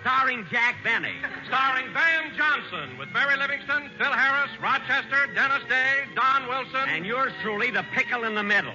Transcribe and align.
Starring 0.00 0.44
Jack 0.50 0.76
Benny. 0.82 1.14
Starring 1.46 1.92
Van 1.92 2.34
Johnson 2.36 2.98
with 2.98 3.08
Mary 3.12 3.36
Livingstone, 3.36 3.90
Phil 3.98 4.12
Harris, 4.12 4.50
Rochester, 4.60 5.32
Dennis 5.32 5.62
Day, 5.68 6.04
Don 6.16 6.48
Wilson. 6.48 6.88
And 6.88 7.06
yours 7.06 7.32
truly, 7.42 7.70
the 7.70 7.84
pickle 7.94 8.24
in 8.24 8.34
the 8.34 8.42
middle. 8.42 8.74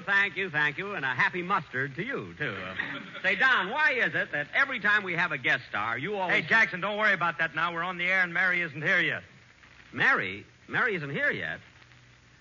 You, 0.00 0.12
thank 0.12 0.36
you, 0.36 0.50
thank 0.50 0.78
you, 0.78 0.94
and 0.94 1.04
a 1.04 1.08
happy 1.08 1.42
mustard 1.42 1.94
to 1.96 2.04
you, 2.04 2.34
too. 2.38 2.54
Say, 3.22 3.36
Don, 3.36 3.70
why 3.70 3.92
is 3.92 4.14
it 4.14 4.32
that 4.32 4.48
every 4.54 4.80
time 4.80 5.02
we 5.02 5.14
have 5.14 5.32
a 5.32 5.38
guest 5.38 5.62
star, 5.68 5.98
you 5.98 6.16
always. 6.16 6.36
Hey, 6.36 6.42
Jackson, 6.42 6.80
don't 6.80 6.98
worry 6.98 7.12
about 7.12 7.38
that 7.38 7.54
now. 7.54 7.74
We're 7.74 7.82
on 7.82 7.98
the 7.98 8.06
air 8.06 8.22
and 8.22 8.32
Mary 8.32 8.62
isn't 8.62 8.82
here 8.82 9.00
yet. 9.00 9.22
Mary? 9.92 10.46
Mary 10.68 10.94
isn't 10.94 11.10
here 11.10 11.30
yet. 11.30 11.58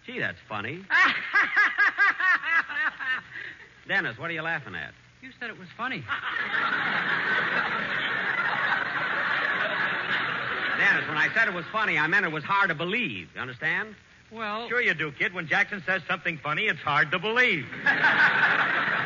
Gee, 0.05 0.19
that's 0.19 0.37
funny. 0.47 0.83
Dennis, 3.87 4.17
what 4.17 4.29
are 4.29 4.33
you 4.33 4.41
laughing 4.41 4.75
at? 4.75 4.93
You 5.21 5.31
said 5.39 5.49
it 5.49 5.59
was 5.59 5.67
funny. 5.75 6.03
Dennis, 10.79 11.07
when 11.07 11.17
I 11.17 11.29
said 11.35 11.47
it 11.47 11.53
was 11.53 11.65
funny, 11.71 11.97
I 11.97 12.07
meant 12.07 12.25
it 12.25 12.31
was 12.31 12.43
hard 12.43 12.69
to 12.69 12.75
believe. 12.75 13.29
You 13.35 13.41
understand? 13.41 13.95
Well, 14.31 14.67
Sure 14.69 14.81
you 14.81 14.93
do, 14.93 15.11
kid. 15.11 15.33
When 15.33 15.47
Jackson 15.47 15.81
says 15.85 16.01
something 16.07 16.37
funny, 16.37 16.67
it's 16.67 16.79
hard 16.79 17.11
to 17.11 17.19
believe. 17.19 17.65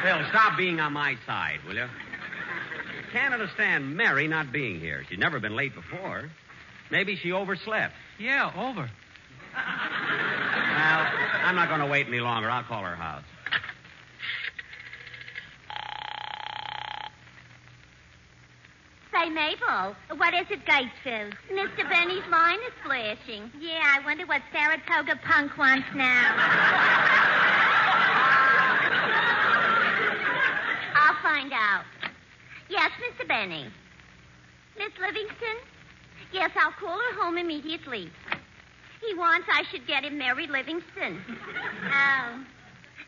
Phil, 0.03 0.25
stop 0.29 0.57
being 0.57 0.79
on 0.81 0.91
my 0.93 1.15
side, 1.25 1.59
will 1.65 1.75
you? 1.75 1.87
Can't 3.13 3.33
understand 3.33 3.95
Mary 3.95 4.27
not 4.27 4.51
being 4.51 4.79
here. 4.79 5.03
She's 5.09 5.19
never 5.19 5.39
been 5.39 5.55
late 5.55 5.73
before. 5.75 6.29
Maybe 6.91 7.15
she 7.15 7.31
overslept. 7.31 7.93
yeah, 8.19 8.51
over. 8.55 8.89
Well, 9.55 11.07
I'm 11.45 11.55
not 11.55 11.69
going 11.69 11.79
to 11.81 11.85
wait 11.87 12.07
any 12.07 12.19
longer. 12.19 12.49
I'll 12.49 12.63
call 12.63 12.83
her 12.83 12.95
house. 12.95 13.23
Say, 19.11 19.22
Mabel, 19.33 19.95
what 20.17 20.33
is 20.35 20.45
it, 20.51 20.63
Gatesville? 20.65 21.33
Mr. 21.51 21.89
Benny's 21.89 22.25
line 22.29 22.59
is 22.59 22.73
flashing. 22.85 23.49
Yeah, 23.59 23.81
I 23.81 24.05
wonder 24.05 24.27
what 24.27 24.41
Saratoga 24.51 25.19
Punk 25.25 25.57
wants 25.57 25.87
now. 25.95 26.35
I'll 30.95 31.21
find 31.23 31.51
out. 31.51 31.83
Yes, 32.69 32.91
Mr. 33.01 33.27
Benny. 33.27 33.65
Miss 34.77 34.91
Livingstone? 34.99 35.61
Yes, 36.31 36.51
I'll 36.55 36.71
call 36.71 36.97
her 36.97 37.21
home 37.21 37.37
immediately. 37.37 38.11
He 39.01 39.15
wants 39.15 39.47
I 39.51 39.63
should 39.71 39.87
get 39.87 40.03
him 40.03 40.17
Mary 40.17 40.47
Livingstone. 40.47 41.21
Oh. 41.91 42.43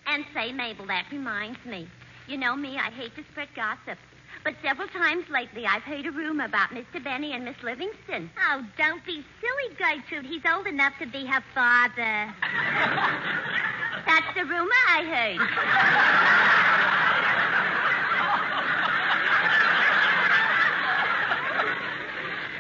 And 0.08 0.26
say, 0.34 0.52
Mabel, 0.52 0.88
that 0.88 1.06
reminds 1.12 1.64
me. 1.66 1.88
You 2.28 2.38
know 2.38 2.56
me, 2.56 2.78
I 2.78 2.90
hate 2.92 3.16
to 3.16 3.24
spread 3.32 3.50
gossip. 3.56 3.98
But 4.46 4.54
several 4.64 4.88
times 4.90 5.26
lately, 5.32 5.66
I've 5.66 5.82
heard 5.82 6.06
a 6.06 6.12
rumor 6.12 6.46
about 6.46 6.70
Mr. 6.70 7.04
Benny 7.04 7.34
and 7.34 7.44
Miss 7.46 7.56
Livingstone. 7.64 8.30
Oh, 8.48 8.62
don't 8.78 9.04
be 9.04 9.26
silly, 9.42 9.76
Gertrude. 9.76 10.28
He's 10.28 10.44
old 10.46 10.68
enough 10.68 10.94
to 11.00 11.08
be 11.08 11.26
her 11.26 11.44
father. 11.56 12.32
That's 14.06 14.36
the 14.36 14.46
rumor 14.46 14.82
I 14.88 15.04
heard. 15.04 15.42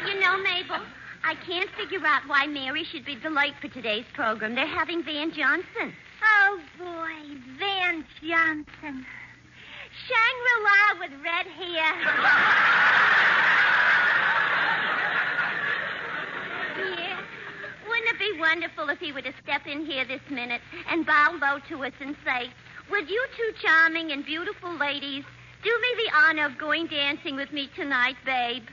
You 0.07 0.19
know, 0.19 0.37
Mabel, 0.41 0.81
I 1.23 1.35
can't 1.45 1.69
figure 1.77 2.03
out 2.03 2.23
why 2.25 2.47
Mary 2.47 2.83
should 2.83 3.05
be 3.05 3.15
the 3.15 3.29
late 3.29 3.53
for 3.61 3.67
today's 3.67 4.05
program. 4.15 4.55
They're 4.55 4.65
having 4.65 5.03
Van 5.03 5.31
Johnson. 5.31 5.93
Oh, 6.23 6.59
boy, 6.79 7.37
Van 7.59 8.03
Johnson. 8.23 9.05
Shangri-La 10.07 10.99
with 10.99 11.11
red 11.23 11.47
hair. 11.47 11.93
yeah. 16.77 17.21
Wouldn't 17.87 18.09
it 18.09 18.19
be 18.19 18.39
wonderful 18.39 18.89
if 18.89 18.99
he 18.99 19.11
were 19.11 19.21
to 19.21 19.33
step 19.41 19.65
in 19.65 19.85
here 19.85 20.05
this 20.05 20.21
minute 20.29 20.61
and 20.89 21.05
bow 21.05 21.37
low 21.41 21.59
to 21.69 21.83
us 21.85 21.93
and 21.99 22.15
say, 22.25 22.51
Would 22.91 23.09
you 23.09 23.25
two 23.35 23.53
charming 23.61 24.11
and 24.11 24.25
beautiful 24.25 24.75
ladies 24.77 25.23
do 25.63 25.69
me 25.81 25.87
the 26.05 26.11
honor 26.15 26.45
of 26.45 26.57
going 26.59 26.87
dancing 26.87 27.35
with 27.35 27.51
me 27.51 27.69
tonight, 27.75 28.17
babe? 28.25 28.63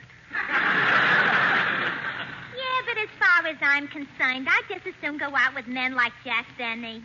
Yeah, 2.55 2.81
but 2.85 2.97
as 2.97 3.09
far 3.19 3.47
as 3.47 3.57
I'm 3.61 3.87
concerned, 3.87 4.47
I'd 4.47 4.67
just 4.69 4.85
as 4.85 4.93
soon 5.01 5.17
go 5.17 5.35
out 5.35 5.55
with 5.55 5.67
men 5.67 5.95
like 5.95 6.13
Jack 6.23 6.45
Benny. 6.57 7.03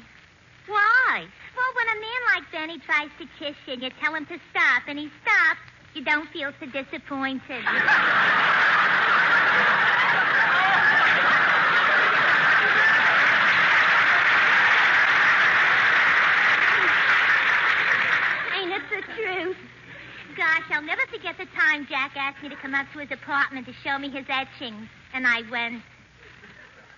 Why? 0.66 1.26
Well, 1.58 1.74
when 1.74 1.88
a 1.90 1.98
man 2.00 2.20
like 2.34 2.52
Benny 2.52 2.78
tries 2.78 3.10
to 3.18 3.26
kiss 3.36 3.56
you 3.66 3.72
and 3.72 3.82
you 3.82 3.90
tell 4.00 4.14
him 4.14 4.26
to 4.26 4.38
stop 4.50 4.84
and 4.86 4.96
he 4.96 5.10
stops, 5.22 5.58
you 5.92 6.04
don't 6.04 6.28
feel 6.30 6.52
so 6.60 6.66
disappointed. 6.66 7.64
Ain't 18.54 18.70
it 18.70 18.82
the 18.88 19.02
truth? 19.16 19.56
Gosh, 20.36 20.62
I'll 20.70 20.82
never 20.82 21.02
forget 21.10 21.36
the 21.38 21.46
time 21.58 21.88
Jack 21.88 22.12
asked 22.16 22.40
me 22.40 22.50
to 22.50 22.56
come 22.56 22.76
up 22.76 22.86
to 22.92 23.00
his 23.00 23.10
apartment 23.10 23.66
to 23.66 23.72
show 23.82 23.98
me 23.98 24.10
his 24.10 24.26
etchings. 24.28 24.88
And 25.12 25.26
I 25.26 25.42
went, 25.50 25.82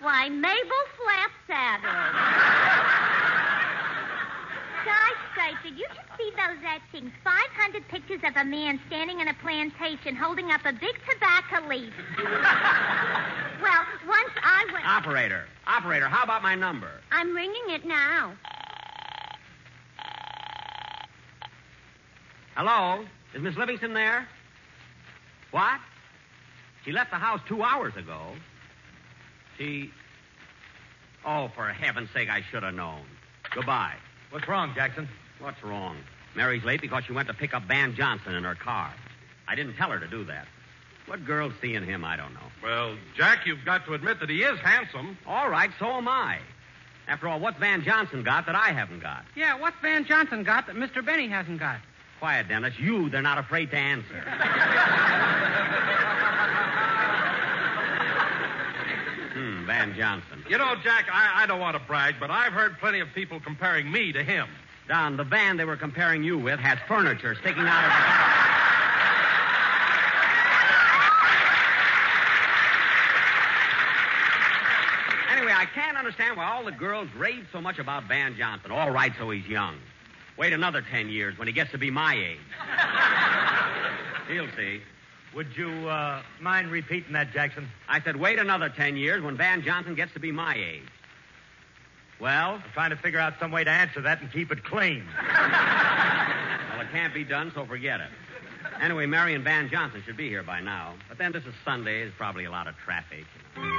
Why, 0.01 0.29
Mabel 0.29 0.85
Flapsaddle. 1.49 2.60
Gosh, 5.51 5.63
did 5.63 5.79
you 5.79 5.87
just 5.89 6.09
see 6.17 6.31
those 6.31 6.59
etchings? 6.65 7.13
500 7.25 7.89
pictures 7.89 8.21
of 8.25 8.37
a 8.37 8.45
man 8.45 8.81
standing 8.87 9.21
in 9.21 9.29
a 9.29 9.35
plantation 9.35 10.15
holding 10.15 10.51
up 10.51 10.61
a 10.65 10.73
big 10.73 10.97
tobacco 11.09 11.67
leaf. 11.69 11.93
well, 12.19 13.83
once 14.07 14.31
I 14.43 14.67
went. 14.73 14.87
Operator, 14.87 15.45
operator, 15.67 16.09
how 16.09 16.23
about 16.23 16.43
my 16.43 16.55
number? 16.55 16.91
I'm 17.11 17.35
ringing 17.35 17.69
it 17.69 17.85
now. 17.85 18.33
Hello? 22.57 23.05
Is 23.35 23.43
Miss 23.43 23.57
Livingstone 23.57 23.95
there? 23.95 24.29
What? 25.51 25.81
She 26.85 26.93
left 26.93 27.11
the 27.11 27.17
house 27.17 27.41
two 27.49 27.63
hours 27.63 27.97
ago. 27.97 28.35
She. 29.59 29.91
Oh, 31.25 31.51
for 31.55 31.69
heaven's 31.69 32.11
sake, 32.13 32.29
I 32.29 32.43
should 32.51 32.63
have 32.63 32.75
known. 32.75 33.03
Goodbye. 33.55 33.95
What's 34.31 34.49
wrong, 34.49 34.73
Jackson? 34.75 35.09
What's 35.41 35.63
wrong? 35.63 35.97
Mary's 36.37 36.63
late 36.65 36.81
because 36.81 37.05
she 37.05 37.13
went 37.13 37.29
to 37.29 37.35
pick 37.35 37.55
up 37.55 37.65
Van 37.65 37.95
Johnson 37.95 38.35
in 38.35 38.45
her 38.45 38.55
car. 38.55 38.93
I 39.49 39.55
didn't 39.55 39.75
tell 39.75 39.91
her 39.91 39.99
to 39.99 40.07
do 40.07 40.25
that. 40.25 40.47
What 41.07 41.25
girl's 41.25 41.55
seeing 41.61 41.85
him, 41.85 42.05
I 42.05 42.17
don't 42.17 42.35
know. 42.35 42.41
Well, 42.63 42.95
Jack, 43.17 43.47
you've 43.47 43.65
got 43.65 43.85
to 43.87 43.95
admit 43.95 44.21
that 44.21 44.31
he 44.31 44.43
is 44.43 44.61
handsome. 44.61 45.19
All 45.27 45.49
right, 45.49 45.71
so 45.79 45.87
am 45.87 46.07
I. 46.07 46.39
After 47.09 47.27
all, 47.27 47.41
what's 47.41 47.59
Van 47.59 47.83
Johnson 47.83 48.23
got 48.23 48.47
that 48.47 48.55
I 48.55 48.69
haven't 48.69 49.01
got? 49.01 49.25
yeah, 49.35 49.59
what's 49.59 49.77
Van 49.83 50.05
Johnson 50.05 50.45
got 50.45 50.69
that 50.69 50.77
Mr. 50.77 51.05
Benny 51.05 51.27
hasn't 51.27 51.59
got? 51.59 51.79
Quiet, 52.21 52.47
Dennis. 52.49 52.79
You, 52.79 53.09
they're 53.09 53.23
not 53.23 53.39
afraid 53.39 53.71
to 53.73 53.77
answer. 53.77 54.21
hmm, 59.35 59.67
Van 59.67 59.95
Johnson. 59.97 60.45
You 60.49 60.59
know, 60.59 60.75
Jack, 60.85 61.07
I, 61.13 61.43
I 61.43 61.47
don't 61.47 61.59
want 61.59 61.77
to 61.77 61.83
brag, 61.83 62.17
but 62.21 62.31
I've 62.31 62.53
heard 62.53 62.79
plenty 62.79 63.01
of 63.01 63.09
people 63.15 63.41
comparing 63.41 63.91
me 63.91 64.13
to 64.13 64.23
him. 64.23 64.47
Don, 64.91 65.17
the 65.17 65.23
van 65.23 65.57
they 65.57 65.65
were 65.65 65.77
comparing 65.77 66.25
you 66.25 66.37
with 66.37 66.59
has 66.59 66.77
furniture 66.89 67.37
sticking 67.37 67.63
out 67.63 67.85
of 67.85 67.93
it. 67.93 68.47
Anyway, 75.33 75.55
I 75.57 75.65
can't 75.65 75.97
understand 75.97 76.37
why 76.37 76.45
all 76.51 76.65
the 76.65 76.73
girls 76.73 77.09
rave 77.17 77.47
so 77.51 77.63
much 77.63 77.79
about 77.79 78.05
Van 78.05 78.37
Johnson. 78.37 78.73
All 78.73 78.91
right, 78.91 79.11
so 79.17 79.31
he's 79.31 79.47
young. 79.47 79.77
Wait 80.37 80.53
another 80.53 80.83
ten 80.83 81.09
years 81.09 81.39
when 81.39 81.47
he 81.47 81.55
gets 81.55 81.71
to 81.71 81.79
be 81.79 81.91
my 81.91 82.15
age. 82.15 82.39
He'll 84.29 84.49
see. 84.55 84.83
Would 85.35 85.57
you 85.57 85.71
uh, 85.89 86.21
mind 86.41 86.71
repeating 86.71 87.15
that, 87.15 87.33
Jackson? 87.33 87.69
I 87.89 88.03
said, 88.03 88.17
wait 88.17 88.39
another 88.39 88.69
ten 88.69 88.97
years 88.97 89.23
when 89.23 89.37
Van 89.39 89.63
Johnson 89.63 89.95
gets 89.95 90.13
to 90.13 90.21
be 90.21 90.31
my 90.31 90.55
age. 90.57 90.83
Well, 92.21 92.55
I'm 92.55 92.63
trying 92.75 92.91
to 92.91 92.97
figure 92.97 93.19
out 93.19 93.35
some 93.41 93.51
way 93.51 93.65
to 93.65 93.71
answer 93.71 94.03
that 94.03 94.21
and 94.21 94.31
keep 94.31 94.53
it 94.53 94.63
clean. 94.63 95.05
well, 95.27 96.81
it 96.81 96.91
can't 96.93 97.15
be 97.15 97.25
done, 97.25 97.51
so 97.55 97.65
forget 97.65 98.01
it. 98.01 98.09
Anyway, 98.81 99.07
Mary 99.07 99.35
and 99.35 99.43
Van 99.43 99.71
Johnson 99.71 100.03
should 100.05 100.17
be 100.17 100.29
here 100.29 100.43
by 100.43 100.61
now. 100.61 100.95
But 101.09 101.19
then 101.19 101.33
this 101.33 101.45
is 101.45 101.55
Sunday. 101.65 102.03
There's 102.03 102.15
probably 102.17 102.45
a 102.45 102.51
lot 102.51 102.67
of 102.67 102.77
traffic. 102.77 103.25
You 103.57 103.63
know. 103.63 103.71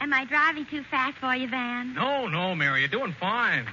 Am 0.00 0.14
I 0.14 0.24
driving 0.24 0.64
too 0.64 0.82
fast 0.90 1.18
for 1.18 1.34
you, 1.34 1.48
Van? 1.48 1.92
No, 1.92 2.28
no, 2.28 2.54
Mary, 2.54 2.80
you're 2.80 2.88
doing 2.88 3.14
fine. 3.20 3.66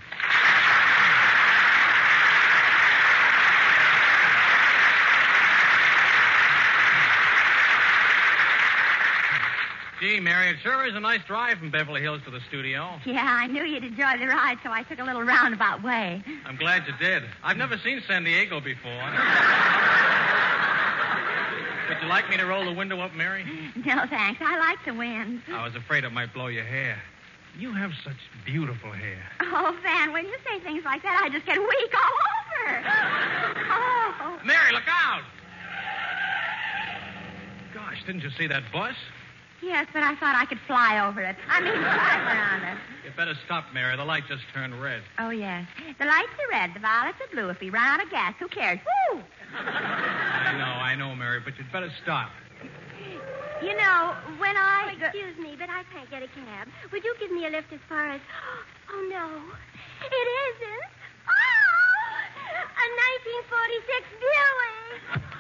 Gee, 10.06 10.20
Mary, 10.20 10.50
it 10.50 10.58
sure 10.62 10.86
is 10.86 10.94
a 10.94 11.00
nice 11.00 11.22
drive 11.26 11.58
from 11.58 11.72
Beverly 11.72 12.00
Hills 12.00 12.22
to 12.26 12.30
the 12.30 12.40
studio. 12.48 13.00
Yeah, 13.08 13.26
I 13.26 13.48
knew 13.48 13.64
you'd 13.64 13.84
enjoy 13.84 14.20
the 14.20 14.28
ride, 14.28 14.60
so 14.62 14.70
I 14.72 14.84
took 14.84 15.00
a 15.00 15.04
little 15.04 15.24
roundabout 15.24 15.82
way. 15.82 16.24
I'm 16.46 16.58
glad 16.58 16.86
you 16.86 16.94
did. 17.00 17.24
I've 17.44 17.58
never 17.58 17.76
seen 17.80 18.04
San 18.08 18.24
Diego 18.24 18.62
before. 18.62 18.92
Would 21.90 21.98
you 22.04 22.08
like 22.08 22.30
me 22.30 22.38
to 22.38 22.46
roll 22.46 22.66
the 22.66 22.74
window 22.74 23.00
up, 23.00 23.16
Mary? 23.16 23.46
No, 23.84 24.06
thanks. 24.06 24.40
I 24.46 24.60
like 24.60 24.78
the 24.86 24.94
wind. 24.94 25.42
I 25.52 25.64
was 25.64 25.74
afraid 25.76 26.04
it 26.04 26.12
might 26.12 26.32
blow 26.36 26.48
your 26.48 26.66
hair. 26.66 27.02
You 27.58 27.74
have 27.74 27.92
such 28.04 28.18
beautiful 28.46 28.92
hair. 28.92 29.24
Oh, 29.42 29.76
Van, 29.82 30.14
when 30.14 30.26
you 30.28 30.36
say 30.46 30.60
things 30.60 30.86
like 30.86 31.02
that, 31.02 31.20
I 31.26 31.30
just 31.30 31.48
get 31.48 31.58
weak 31.58 31.94
all 31.96 32.14
over. 32.62 32.84
Oh. 33.72 34.40
Mary, 34.46 34.72
look 34.72 34.88
out! 34.88 35.24
Gosh, 37.74 38.04
didn't 38.06 38.22
you 38.22 38.30
see 38.38 38.46
that 38.46 38.72
bus? 38.72 38.94
Yes, 39.66 39.88
but 39.92 40.04
I 40.04 40.14
thought 40.22 40.38
I 40.38 40.46
could 40.46 40.60
fly 40.68 41.02
over 41.02 41.22
it. 41.22 41.36
I 41.50 41.60
mean, 41.60 41.74
drive 41.74 42.22
around 42.22 42.62
it. 42.70 42.78
You 43.04 43.10
better 43.18 43.34
stop, 43.46 43.66
Mary. 43.74 43.98
The 43.98 44.06
light 44.06 44.24
just 44.30 44.44
turned 44.54 44.80
red. 44.80 45.02
Oh, 45.18 45.32
yes. 45.32 45.66
The 45.98 46.06
lights 46.06 46.38
are 46.38 46.50
red, 46.54 46.76
the 46.76 46.80
violets 46.80 47.18
are 47.18 47.34
blue. 47.34 47.50
If 47.50 47.60
we 47.60 47.72
run 47.72 47.82
out 47.82 48.04
of 48.04 48.12
gas, 48.12 48.36
who 48.38 48.48
cares? 48.48 48.78
Woo! 48.86 49.24
I 49.58 50.54
know, 50.54 50.70
I 50.70 50.94
know, 50.94 51.16
Mary, 51.16 51.42
but 51.44 51.58
you'd 51.58 51.72
better 51.72 51.92
stop. 52.04 52.30
You 53.64 53.74
know, 53.74 54.14
when 54.38 54.56
I. 54.56 54.94
Oh, 54.94 55.06
excuse 55.06 55.38
me, 55.42 55.56
but 55.58 55.70
I 55.70 55.82
can't 55.92 56.10
get 56.12 56.22
a 56.22 56.28
cab. 56.28 56.68
Would 56.92 57.04
you 57.04 57.16
give 57.20 57.32
me 57.32 57.48
a 57.48 57.50
lift 57.50 57.74
as 57.74 57.80
far 57.90 58.10
as. 58.10 58.22
Oh, 58.88 59.02
no. 59.10 59.26
It 60.06 60.28
isn't. 60.46 60.90
Oh! 61.26 62.06
A 62.54 62.86
1946 63.50 64.06
Buick. 64.22 65.35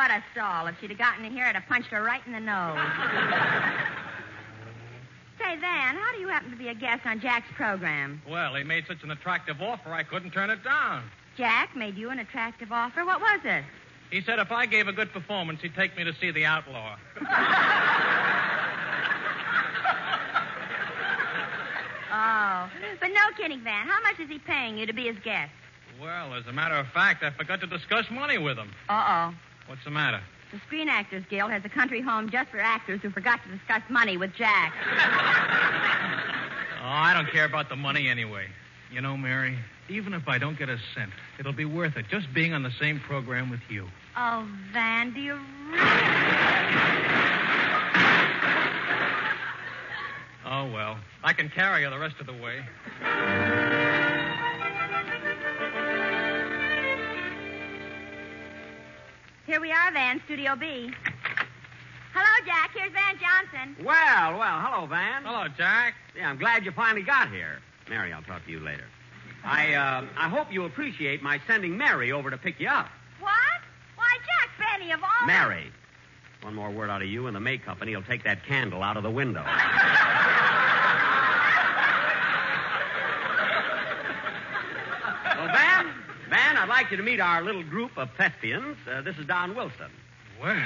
What 0.00 0.10
a 0.10 0.24
stall. 0.32 0.66
If 0.66 0.80
she'd 0.80 0.88
have 0.88 0.98
gotten 0.98 1.26
in 1.26 1.32
here, 1.32 1.44
I'd 1.44 1.56
have 1.56 1.66
punched 1.68 1.90
her 1.90 2.02
right 2.02 2.22
in 2.24 2.32
the 2.32 2.40
nose. 2.40 2.48
Say, 5.38 5.56
Van, 5.60 5.94
how 5.94 6.12
do 6.14 6.20
you 6.20 6.28
happen 6.28 6.50
to 6.50 6.56
be 6.56 6.68
a 6.68 6.74
guest 6.74 7.04
on 7.04 7.20
Jack's 7.20 7.52
program? 7.54 8.22
Well, 8.26 8.54
he 8.54 8.64
made 8.64 8.86
such 8.88 9.02
an 9.02 9.10
attractive 9.10 9.60
offer, 9.60 9.92
I 9.92 10.02
couldn't 10.02 10.30
turn 10.30 10.48
it 10.48 10.64
down. 10.64 11.02
Jack 11.36 11.76
made 11.76 11.98
you 11.98 12.08
an 12.08 12.18
attractive 12.18 12.72
offer. 12.72 13.04
What 13.04 13.20
was 13.20 13.40
it? 13.44 13.62
He 14.10 14.22
said 14.22 14.38
if 14.38 14.50
I 14.50 14.64
gave 14.64 14.88
a 14.88 14.92
good 14.94 15.12
performance, 15.12 15.60
he'd 15.60 15.74
take 15.74 15.94
me 15.98 16.04
to 16.04 16.14
see 16.18 16.30
the 16.30 16.46
outlaw. 16.46 16.96
Oh. 22.12 22.68
But 23.00 23.08
no 23.08 23.20
kidding, 23.36 23.62
Van. 23.62 23.86
How 23.86 24.02
much 24.02 24.18
is 24.18 24.28
he 24.28 24.40
paying 24.40 24.76
you 24.76 24.84
to 24.84 24.92
be 24.92 25.06
his 25.06 25.16
guest? 25.22 25.52
Well, 26.00 26.34
as 26.34 26.44
a 26.48 26.52
matter 26.52 26.74
of 26.74 26.88
fact, 26.88 27.22
I 27.22 27.30
forgot 27.30 27.60
to 27.60 27.68
discuss 27.68 28.10
money 28.10 28.36
with 28.36 28.58
him. 28.58 28.72
Uh 28.88 29.30
oh. 29.30 29.34
What's 29.70 29.84
the 29.84 29.90
matter? 29.90 30.20
The 30.50 30.58
Screen 30.66 30.88
Actors 30.88 31.22
Guild 31.30 31.52
has 31.52 31.64
a 31.64 31.68
country 31.68 32.00
home 32.00 32.28
just 32.28 32.50
for 32.50 32.58
actors 32.58 33.00
who 33.02 33.10
forgot 33.10 33.38
to 33.44 33.56
discuss 33.56 33.82
money 33.88 34.16
with 34.16 34.34
Jack. 34.34 34.74
Oh, 36.82 36.86
I 36.86 37.12
don't 37.12 37.30
care 37.30 37.44
about 37.44 37.68
the 37.68 37.76
money 37.76 38.08
anyway. 38.08 38.46
You 38.90 39.02
know, 39.02 39.14
Mary, 39.14 39.54
even 39.90 40.14
if 40.14 40.26
I 40.26 40.38
don't 40.38 40.58
get 40.58 40.70
a 40.70 40.78
cent, 40.94 41.10
it'll 41.38 41.52
be 41.52 41.66
worth 41.66 41.98
it 41.98 42.06
just 42.10 42.32
being 42.32 42.54
on 42.54 42.62
the 42.62 42.70
same 42.80 42.98
program 43.00 43.50
with 43.50 43.60
you. 43.68 43.86
Oh, 44.16 44.48
Van, 44.72 45.12
do 45.12 45.20
you 45.20 45.34
really? 45.34 45.80
Oh, 50.46 50.72
well. 50.72 50.98
I 51.22 51.34
can 51.34 51.50
carry 51.50 51.84
her 51.84 51.90
the 51.90 51.98
rest 51.98 52.16
of 52.18 52.26
the 52.26 52.32
way. 52.32 52.64
Here 59.50 59.60
we 59.60 59.72
are, 59.72 59.90
Van, 59.90 60.22
Studio 60.26 60.54
B. 60.54 60.92
Hello, 62.14 62.46
Jack. 62.46 62.70
Here's 62.72 62.92
Van 62.92 63.18
Johnson. 63.18 63.74
Well, 63.84 64.38
well, 64.38 64.60
hello, 64.60 64.86
Van. 64.86 65.24
Hello, 65.24 65.48
Jack. 65.58 65.94
Yeah, 66.16 66.30
I'm 66.30 66.38
glad 66.38 66.64
you 66.64 66.70
finally 66.70 67.02
got 67.02 67.32
here. 67.32 67.58
Mary, 67.88 68.12
I'll 68.12 68.22
talk 68.22 68.44
to 68.44 68.50
you 68.52 68.60
later. 68.60 68.84
I, 69.42 69.74
uh, 69.74 70.04
I 70.16 70.28
hope 70.28 70.52
you 70.52 70.66
appreciate 70.66 71.20
my 71.20 71.40
sending 71.48 71.76
Mary 71.76 72.12
over 72.12 72.30
to 72.30 72.38
pick 72.38 72.60
you 72.60 72.68
up. 72.68 72.90
What? 73.18 73.32
Why, 73.96 74.18
Jack 74.18 74.50
Benny 74.78 74.92
of 74.92 75.02
all. 75.02 75.26
Mary. 75.26 75.72
One 76.42 76.54
more 76.54 76.70
word 76.70 76.88
out 76.88 77.02
of 77.02 77.08
you, 77.08 77.26
and 77.26 77.34
the 77.34 77.40
May 77.40 77.58
Company 77.58 77.96
will 77.96 78.04
take 78.04 78.22
that 78.22 78.46
candle 78.46 78.84
out 78.84 78.96
of 78.96 79.02
the 79.02 79.10
window. 79.10 79.42
well, 79.42 79.56
Van, 85.48 85.92
Van, 86.28 86.56
I'd 86.56 86.68
like 86.80 86.90
you 86.90 86.96
to 86.96 87.02
meet 87.02 87.20
our 87.20 87.42
little 87.42 87.62
group 87.62 87.98
of 87.98 88.08
thespians. 88.16 88.74
Uh, 88.90 89.02
this 89.02 89.14
is 89.18 89.26
Don 89.26 89.54
Wilson. 89.54 89.90
Well, 90.40 90.56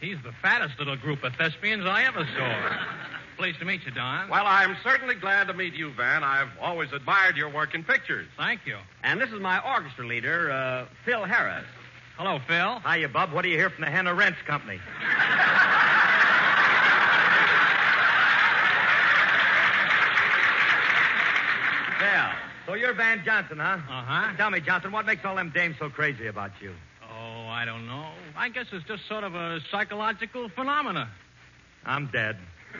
he's 0.00 0.16
the 0.24 0.32
fattest 0.42 0.76
little 0.80 0.96
group 0.96 1.22
of 1.22 1.32
thespians 1.36 1.84
I 1.86 2.02
ever 2.02 2.26
saw. 2.36 2.76
Pleased 3.36 3.60
to 3.60 3.64
meet 3.64 3.84
you, 3.84 3.92
Don. 3.92 4.28
Well, 4.28 4.42
I'm 4.44 4.76
certainly 4.82 5.14
glad 5.14 5.46
to 5.46 5.54
meet 5.54 5.74
you, 5.74 5.92
Van. 5.92 6.24
I've 6.24 6.48
always 6.60 6.92
admired 6.92 7.36
your 7.36 7.50
work 7.50 7.72
in 7.76 7.84
pictures. 7.84 8.26
Thank 8.36 8.66
you. 8.66 8.78
And 9.04 9.20
this 9.20 9.30
is 9.30 9.40
my 9.40 9.60
orchestra 9.60 10.04
leader, 10.04 10.50
uh, 10.50 10.86
Phil 11.04 11.22
Harris. 11.22 11.66
Hello, 12.18 12.40
Phil. 12.48 12.80
Hiya, 12.80 13.08
Bub. 13.10 13.32
What 13.32 13.42
do 13.42 13.48
you 13.48 13.56
hear 13.56 13.70
from 13.70 13.84
the 13.84 13.90
Henna 13.92 14.12
Rinse 14.12 14.42
Company? 14.48 14.80
Phil. 22.00 22.49
So 22.66 22.74
you're 22.74 22.92
Van 22.94 23.22
Johnson, 23.24 23.58
huh? 23.58 23.78
Uh-huh. 23.88 24.36
Tell 24.36 24.50
me, 24.50 24.60
Johnson, 24.60 24.92
what 24.92 25.06
makes 25.06 25.24
all 25.24 25.34
them 25.36 25.50
dames 25.54 25.76
so 25.78 25.88
crazy 25.90 26.26
about 26.26 26.52
you? 26.60 26.72
Oh, 27.02 27.46
I 27.48 27.64
don't 27.64 27.86
know. 27.86 28.06
I 28.36 28.48
guess 28.48 28.66
it's 28.72 28.86
just 28.86 29.06
sort 29.08 29.24
of 29.24 29.34
a 29.34 29.60
psychological 29.70 30.48
phenomena. 30.50 31.08
I'm 31.84 32.06
dead. 32.12 32.36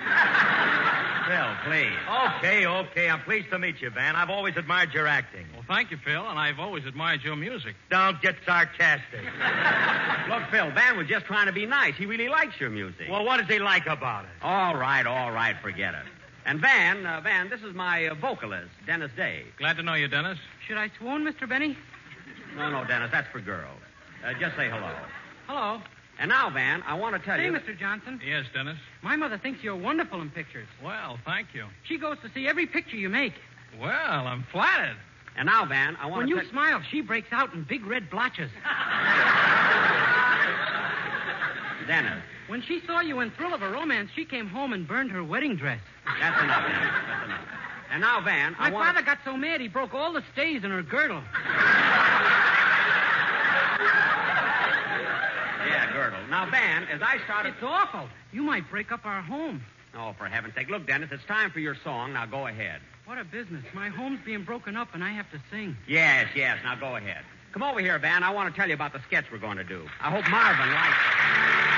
Phil, 1.26 1.56
please. 1.64 1.92
Okay, 2.38 2.66
okay. 2.66 3.10
I'm 3.10 3.20
pleased 3.22 3.50
to 3.50 3.58
meet 3.58 3.80
you, 3.80 3.90
Van. 3.90 4.14
I've 4.16 4.30
always 4.30 4.56
admired 4.56 4.92
your 4.94 5.06
acting. 5.06 5.46
Well, 5.52 5.64
thank 5.66 5.90
you, 5.90 5.96
Phil, 6.04 6.24
and 6.28 6.38
I've 6.38 6.58
always 6.60 6.84
admired 6.86 7.22
your 7.22 7.36
music. 7.36 7.74
Don't 7.90 8.20
get 8.22 8.36
sarcastic. 8.46 9.20
Look, 10.28 10.42
Phil, 10.50 10.70
Van 10.70 10.96
was 10.96 11.08
just 11.08 11.26
trying 11.26 11.46
to 11.46 11.52
be 11.52 11.66
nice. 11.66 11.94
He 11.96 12.06
really 12.06 12.28
likes 12.28 12.58
your 12.60 12.70
music. 12.70 13.08
well, 13.10 13.24
what 13.24 13.38
does 13.40 13.48
he 13.48 13.58
like 13.58 13.86
about 13.86 14.24
it? 14.24 14.30
all 14.42 14.76
right, 14.76 15.06
all 15.06 15.32
right, 15.32 15.56
forget 15.62 15.94
it. 15.94 16.04
And 16.46 16.60
Van, 16.60 17.04
uh, 17.06 17.20
Van, 17.20 17.48
this 17.50 17.60
is 17.62 17.74
my 17.74 18.06
uh, 18.06 18.14
vocalist, 18.14 18.70
Dennis 18.86 19.10
Day. 19.16 19.44
Glad 19.58 19.76
to 19.76 19.82
know 19.82 19.94
you, 19.94 20.08
Dennis. 20.08 20.38
Should 20.66 20.78
I 20.78 20.90
swoon, 20.98 21.24
Mr. 21.24 21.48
Benny? 21.48 21.76
No, 22.56 22.70
no, 22.70 22.84
Dennis, 22.84 23.10
that's 23.12 23.28
for 23.28 23.40
girls. 23.40 23.78
Uh, 24.24 24.32
just 24.40 24.56
say 24.56 24.68
hello. 24.68 24.90
Hello. 25.46 25.80
And 26.18 26.28
now, 26.28 26.50
Van, 26.50 26.82
I 26.86 26.94
want 26.94 27.14
to 27.14 27.20
tell 27.22 27.36
Say, 27.36 27.46
you. 27.46 27.52
Mr. 27.52 27.78
Johnson, 27.78 28.20
Yes, 28.26 28.44
Dennis. 28.52 28.76
my 29.02 29.16
mother 29.16 29.38
thinks 29.38 29.62
you're 29.62 29.76
wonderful 29.76 30.20
in 30.20 30.28
pictures. 30.30 30.68
Well, 30.84 31.18
thank 31.24 31.54
you. 31.54 31.64
She 31.84 31.96
goes 31.98 32.18
to 32.22 32.30
see 32.34 32.46
every 32.46 32.66
picture 32.66 32.96
you 32.96 33.08
make. 33.08 33.34
Well, 33.80 34.26
I'm 34.26 34.42
flattered. 34.52 34.96
And 35.36 35.46
now, 35.46 35.64
Van, 35.64 35.96
I 35.96 36.06
want 36.06 36.18
When 36.18 36.26
to 36.28 36.34
you 36.34 36.40
tell 36.42 36.50
smile, 36.50 36.82
she 36.90 37.00
breaks 37.00 37.32
out 37.32 37.54
in 37.54 37.62
big 37.64 37.86
red 37.86 38.10
blotches. 38.10 38.50
Dennis, 41.86 42.22
When 42.50 42.62
she 42.62 42.80
saw 42.84 42.98
you 43.00 43.20
in 43.20 43.30
Thrill 43.30 43.54
of 43.54 43.62
a 43.62 43.68
Romance, 43.70 44.10
she 44.12 44.24
came 44.24 44.48
home 44.48 44.72
and 44.72 44.84
burned 44.88 45.12
her 45.12 45.22
wedding 45.22 45.54
dress. 45.54 45.78
that's 46.18 46.42
enough, 46.42 46.64
That's 46.66 47.24
enough. 47.26 47.40
And 47.92 48.00
now, 48.00 48.20
Van, 48.22 48.56
My 48.58 48.66
I 48.66 48.70
want. 48.72 48.86
father 48.88 49.02
got 49.06 49.18
so 49.24 49.36
mad 49.36 49.60
he 49.60 49.68
broke 49.68 49.94
all 49.94 50.12
the 50.12 50.24
stays 50.32 50.64
in 50.64 50.72
her 50.72 50.82
girdle. 50.82 51.22
Yeah, 55.68 55.92
girdle. 55.92 56.18
Now, 56.28 56.50
Van, 56.50 56.88
as 56.88 57.00
I 57.00 57.18
started. 57.24 57.50
It's 57.54 57.62
awful. 57.62 58.08
You 58.32 58.42
might 58.42 58.68
break 58.68 58.90
up 58.90 59.06
our 59.06 59.22
home. 59.22 59.62
Oh, 59.96 60.12
for 60.18 60.26
heaven's 60.26 60.54
sake. 60.56 60.68
Look, 60.68 60.88
Dennis, 60.88 61.10
it's 61.12 61.24
time 61.26 61.52
for 61.52 61.60
your 61.60 61.76
song. 61.84 62.12
Now 62.14 62.26
go 62.26 62.48
ahead. 62.48 62.80
What 63.04 63.18
a 63.18 63.24
business. 63.24 63.62
My 63.74 63.90
home's 63.90 64.18
being 64.24 64.42
broken 64.42 64.76
up 64.76 64.88
and 64.94 65.04
I 65.04 65.10
have 65.10 65.30
to 65.30 65.40
sing. 65.52 65.76
Yes, 65.86 66.26
yes. 66.34 66.58
Now 66.64 66.74
go 66.74 66.96
ahead. 66.96 67.22
Come 67.52 67.62
over 67.62 67.78
here, 67.80 67.96
Van. 68.00 68.24
I 68.24 68.30
want 68.30 68.52
to 68.52 68.58
tell 68.58 68.68
you 68.68 68.74
about 68.74 68.92
the 68.92 69.00
sketch 69.06 69.26
we're 69.30 69.38
going 69.38 69.56
to 69.58 69.64
do. 69.64 69.84
I 70.00 70.10
hope 70.10 70.28
Marvin 70.28 70.72
likes 70.74 70.96
it. 70.96 71.69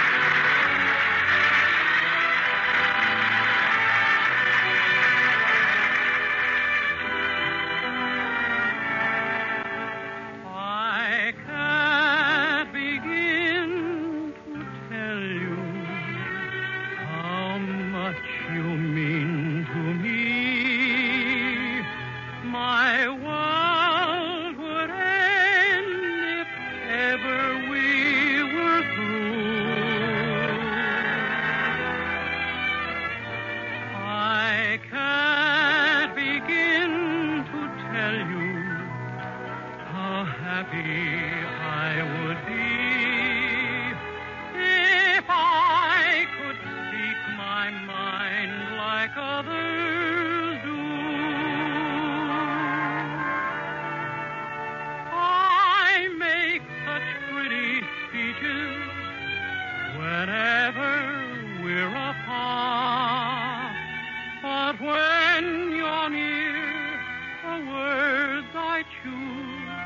When 65.34 65.72
you're 65.72 66.10
near, 66.10 67.00
the 67.42 67.56
words 67.70 68.48
I 68.54 68.84
choose 68.98 69.78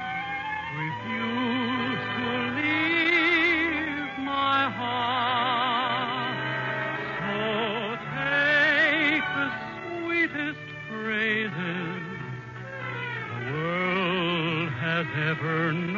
refuse 0.83 2.03
to 2.17 2.29
leave 2.59 4.11
my 4.25 4.61
heart. 4.81 6.39
So 7.21 7.37
take 8.17 9.27
the 9.39 9.49
sweetest 9.79 10.67
phrases 10.89 12.03
the 13.31 13.41
world 13.53 14.69
has 14.71 15.07
ever 15.31 15.73
known 15.73 15.96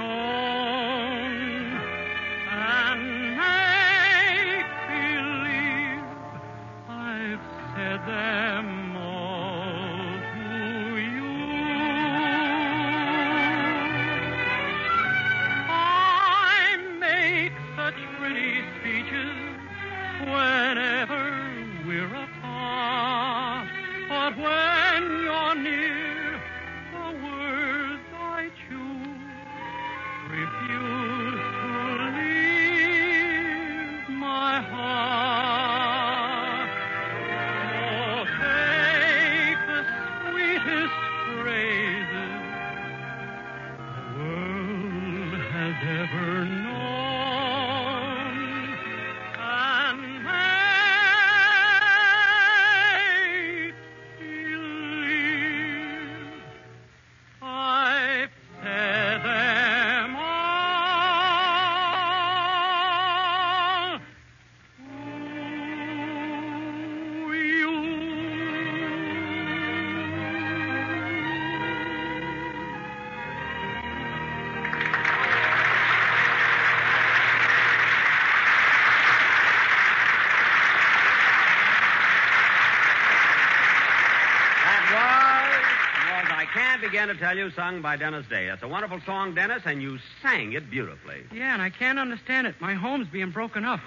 I 86.59 86.61
can't 86.61 86.81
Begin 86.83 87.07
to 87.07 87.15
Tell 87.15 87.37
You, 87.37 87.53
sung 87.53 87.83
by 87.83 87.95
Dennis 87.95 88.27
Day. 88.27 88.47
That's 88.49 88.65
a 88.65 88.69
wonderful 88.69 89.01
song, 89.07 89.33
Dennis, 89.33 89.63
and 89.65 89.81
you 89.81 90.01
sang 90.21 90.55
it 90.55 90.69
beautifully. 90.69 91.23
Yeah, 91.33 91.53
and 91.53 91.63
I 91.63 91.71
can't 91.71 92.01
understand 92.01 92.49
it. 92.49 92.57
My 92.61 92.75
home's 92.75 93.07
being 93.07 93.31
broken 93.31 93.65
up. 93.65 93.79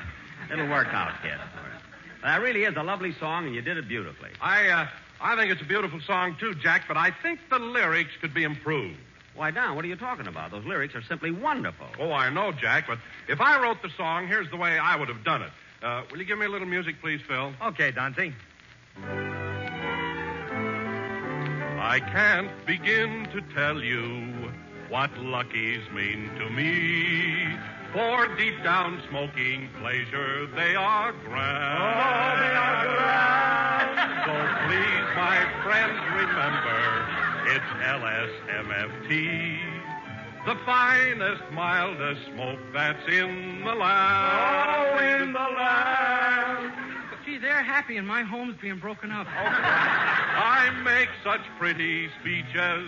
It'll 0.50 0.70
work 0.70 0.88
out, 0.94 1.22
kid. 1.22 1.38
That 2.24 2.42
really 2.42 2.64
is 2.64 2.74
a 2.78 2.84
lovely 2.84 3.14
song, 3.20 3.46
and 3.46 3.54
you 3.54 3.62
did 3.62 3.76
it 3.76 3.90
beautifully. 3.90 4.30
I, 4.40 4.70
uh, 4.70 4.88
I 5.20 5.36
think 5.36 5.52
it's 5.52 5.62
a 5.62 5.66
beautiful 5.66 6.00
song, 6.00 6.38
too, 6.40 6.56
Jack, 6.56 6.86
but 6.88 6.96
I 6.96 7.12
think 7.22 7.42
the 7.50 7.60
lyrics 7.60 8.12
could 8.22 8.34
be 8.34 8.46
improved. 8.46 8.98
Why, 9.36 9.52
Don, 9.52 9.76
what 9.76 9.84
are 9.84 9.90
you 9.90 9.98
talking 9.98 10.28
about? 10.28 10.52
Those 10.52 10.64
lyrics 10.64 10.96
are 10.96 11.04
simply 11.04 11.32
wonderful. 11.32 11.88
Oh, 12.00 12.14
I 12.14 12.30
know, 12.30 12.54
Jack, 12.54 12.86
but 12.88 13.00
if 13.28 13.42
I 13.42 13.62
wrote 13.62 13.82
the 13.82 13.90
song, 13.98 14.30
here's 14.30 14.50
the 14.50 14.58
way 14.58 14.80
I 14.80 14.96
would 14.96 15.10
have 15.10 15.26
done 15.26 15.42
it. 15.42 15.52
Uh, 15.84 16.04
will 16.10 16.20
you 16.20 16.26
give 16.26 16.38
me 16.38 16.46
a 16.46 16.50
little 16.50 16.68
music, 16.68 17.02
please, 17.02 17.20
Phil? 17.28 17.52
Okay, 17.62 17.92
Dante. 17.92 18.32
I 21.92 22.00
can't 22.00 22.50
begin 22.66 23.28
to 23.34 23.42
tell 23.54 23.84
you 23.84 24.34
what 24.88 25.12
luckies 25.18 25.82
mean 25.94 26.32
to 26.40 26.50
me. 26.50 27.54
For 27.92 28.34
deep 28.38 28.64
down 28.64 29.02
smoking 29.10 29.68
pleasure, 29.78 30.48
they 30.56 30.74
are 30.74 31.12
grand. 31.12 31.84
Oh, 31.84 32.32
they 32.40 32.56
are 32.56 32.86
grand. 32.96 33.92
So 34.26 34.34
please, 34.68 35.08
my 35.18 35.40
friends, 35.66 36.00
remember, 36.16 36.82
it's 37.56 37.72
LSMFT. 38.00 39.60
The 40.46 40.56
finest, 40.66 41.44
mildest 41.52 42.22
smoke 42.34 42.60
that's 42.74 43.06
in 43.10 43.66
the 43.66 43.76
land. 43.76 44.96
Oh, 44.96 45.24
in 45.24 45.34
the 45.34 45.40
land. 45.40 46.11
Gee, 47.62 47.68
they're 47.68 47.74
happy 47.74 47.98
and 47.98 48.08
my 48.08 48.24
home's 48.24 48.56
being 48.62 48.80
broken 48.80 49.12
up. 49.12 49.28
I 49.30 50.70
make 50.84 51.10
such 51.24 51.42
pretty 51.60 52.10
speeches 52.20 52.88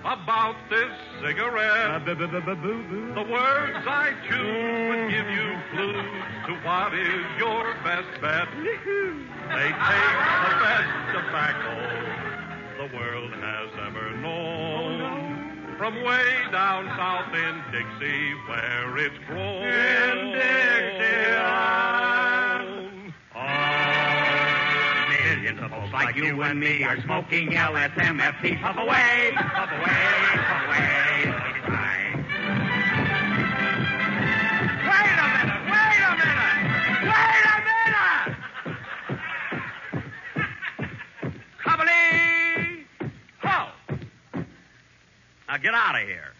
about 0.00 0.56
this 0.70 0.90
cigarette. 1.22 2.04
The 2.06 3.26
words 3.30 3.86
I 3.86 4.14
choose 4.28 4.88
would 4.88 5.10
give 5.10 5.28
you 5.30 5.58
clues 5.72 6.22
to 6.46 6.54
what 6.64 6.94
is 6.94 7.24
your 7.38 7.74
best 7.84 8.20
bet. 8.22 8.48
They 8.56 9.68
take 9.68 10.08
the 10.44 10.54
best 10.64 10.92
tobacco 11.12 11.74
the 12.78 12.96
world 12.96 13.32
has 13.32 13.70
ever 13.86 14.16
known. 14.16 15.76
From 15.78 15.94
way 16.02 16.24
down 16.52 16.86
south 16.96 17.34
in 17.34 17.62
Dixie, 17.70 18.34
where 18.48 18.96
it's 18.98 19.18
grown. 19.26 19.62
In 19.62 20.32
Dixie. 20.32 22.15
Like 25.46 26.16
you 26.16 26.42
and 26.42 26.58
me 26.58 26.82
are 26.82 27.00
smoking 27.02 27.50
LSMFT. 27.50 28.60
Puff 28.60 28.76
away, 28.78 29.30
puff 29.36 29.70
away, 29.70 30.42
puff 30.42 30.66
away. 30.66 31.32
Wait 34.82 35.18
a 35.18 35.28
minute, 35.30 35.62
wait 35.70 36.02
a 36.02 36.10
minute, 36.18 36.60
wait 37.04 37.44
a 37.46 37.56
minute! 37.62 38.34
Ho! 43.42 43.58
Now 45.46 45.56
get 45.58 45.74
out 45.74 45.94
of 45.94 46.08
here. 46.08 46.32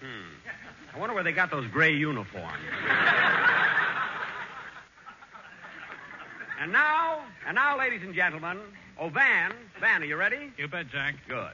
Hmm. 0.00 0.28
I 0.94 0.98
wonder 0.98 1.14
where 1.14 1.24
they 1.24 1.32
got 1.32 1.50
those 1.50 1.66
gray 1.68 1.94
uniforms. 1.94 2.52
And 6.60 6.72
now, 6.72 7.20
and 7.46 7.54
now, 7.54 7.78
ladies 7.78 8.02
and 8.02 8.14
gentlemen, 8.14 8.58
oh, 8.98 9.08
Van, 9.08 9.52
Van, 9.80 10.02
are 10.02 10.06
you 10.06 10.16
ready? 10.16 10.52
You 10.56 10.66
bet, 10.66 10.90
Jack. 10.90 11.14
Good. 11.28 11.52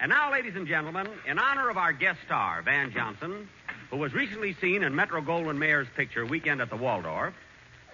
And 0.00 0.10
now, 0.10 0.30
ladies 0.30 0.54
and 0.54 0.66
gentlemen, 0.66 1.08
in 1.26 1.38
honor 1.38 1.70
of 1.70 1.76
our 1.76 1.92
guest 1.92 2.20
star, 2.24 2.62
Van 2.62 2.92
Johnson, 2.92 3.48
who 3.90 3.96
was 3.96 4.14
recently 4.14 4.54
seen 4.60 4.82
in 4.82 4.94
Metro 4.94 5.20
Goldwyn 5.20 5.58
Mayer's 5.58 5.88
picture 5.96 6.24
Weekend 6.24 6.60
at 6.60 6.70
the 6.70 6.76
Waldorf, 6.76 7.34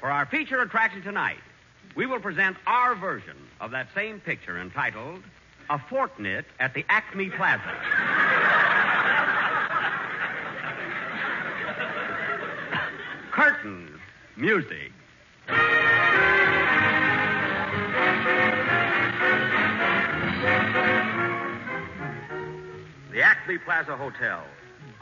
for 0.01 0.11
our 0.11 0.27
feature 0.27 0.61
attraction 0.61 1.03
tonight, 1.03 1.39
we 1.97 2.07
will 2.07 2.21
present 2.21 2.57
our 2.67 2.95
version 2.95 3.37
of 3.61 3.71
that 3.71 3.89
same 3.95 4.21
picture 4.21 4.59
entitled 4.59 5.23
A 5.71 5.79
Fortnight 5.79 6.45
at 6.59 6.75
the 6.75 6.85
Acme 6.89 7.31
Plaza. 7.31 7.63
Curtain 13.31 13.99
music. 14.37 14.93
The 23.13 23.23
Acme 23.23 23.59
Plaza 23.59 23.97
Hotel. 23.97 24.43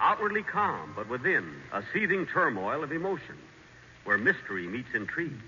Outwardly 0.00 0.42
calm, 0.42 0.92
but 0.96 1.08
within 1.08 1.56
a 1.72 1.82
seething 1.92 2.26
turmoil 2.26 2.82
of 2.82 2.90
emotion, 2.92 3.36
where 4.04 4.16
mystery 4.16 4.66
meets 4.66 4.88
intrigue, 4.94 5.40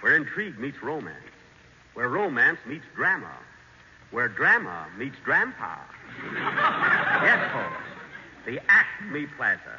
where 0.00 0.16
intrigue 0.16 0.58
meets 0.58 0.82
romance, 0.82 1.16
where 1.94 2.08
romance 2.08 2.58
meets 2.66 2.84
drama, 2.94 3.32
where 4.10 4.28
drama 4.28 4.88
meets 4.98 5.16
grandpa. 5.24 5.76
yes, 6.34 7.52
folks, 7.52 7.84
the 8.44 8.60
Acme 8.68 9.26
Plaza. 9.36 9.78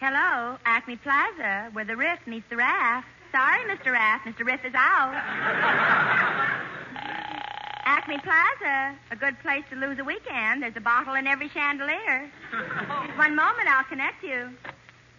Hello, 0.00 0.56
Acme 0.64 0.96
Plaza, 0.96 1.70
where 1.72 1.84
the 1.84 1.96
Riff 1.96 2.20
meets 2.26 2.46
the 2.48 2.56
Raft. 2.56 3.08
Sorry, 3.32 3.62
Mr. 3.64 3.92
Raft. 3.92 4.26
Mr. 4.26 4.46
Riff 4.46 4.64
is 4.64 4.74
out. 4.74 6.22
Acme 7.86 8.18
Plaza, 8.18 8.96
a 9.12 9.16
good 9.16 9.38
place 9.40 9.62
to 9.70 9.76
lose 9.76 9.98
a 10.00 10.04
weekend. 10.04 10.62
There's 10.62 10.76
a 10.76 10.80
bottle 10.80 11.14
in 11.14 11.28
every 11.28 11.48
chandelier. 11.48 12.28
One 13.16 13.36
moment, 13.36 13.68
I'll 13.68 13.84
connect 13.84 14.24
you. 14.24 14.50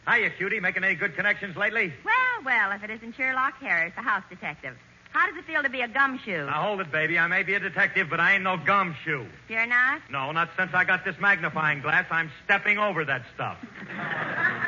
Hiya, 0.05 0.31
cutie. 0.31 0.59
Making 0.59 0.83
any 0.83 0.95
good 0.95 1.15
connections 1.15 1.55
lately? 1.55 1.93
Well, 2.03 2.43
well, 2.45 2.71
if 2.74 2.83
it 2.83 2.89
isn't 2.89 3.15
Sherlock 3.15 3.57
Harris, 3.59 3.93
the 3.95 4.01
house 4.01 4.24
detective. 4.29 4.75
How 5.12 5.27
does 5.27 5.38
it 5.38 5.45
feel 5.45 5.63
to 5.63 5.69
be 5.69 5.81
a 5.81 5.88
gumshoe? 5.88 6.45
Now 6.45 6.62
hold 6.63 6.81
it, 6.81 6.91
baby. 6.91 7.17
I 7.17 7.27
may 7.27 7.43
be 7.43 7.53
a 7.53 7.59
detective, 7.59 8.07
but 8.09 8.19
I 8.19 8.33
ain't 8.36 8.43
no 8.43 8.57
gumshoe. 8.57 9.25
You're 9.47 9.65
not? 9.65 10.01
No, 10.12 10.31
not 10.33 10.50
since 10.57 10.71
I 10.74 10.83
got 10.83 11.05
this 11.05 11.15
magnifying 11.19 11.81
glass. 11.81 12.05
I'm 12.12 12.29
stepping 12.43 12.77
over 12.77 13.05
that 13.05 13.24
stuff. 13.33 13.57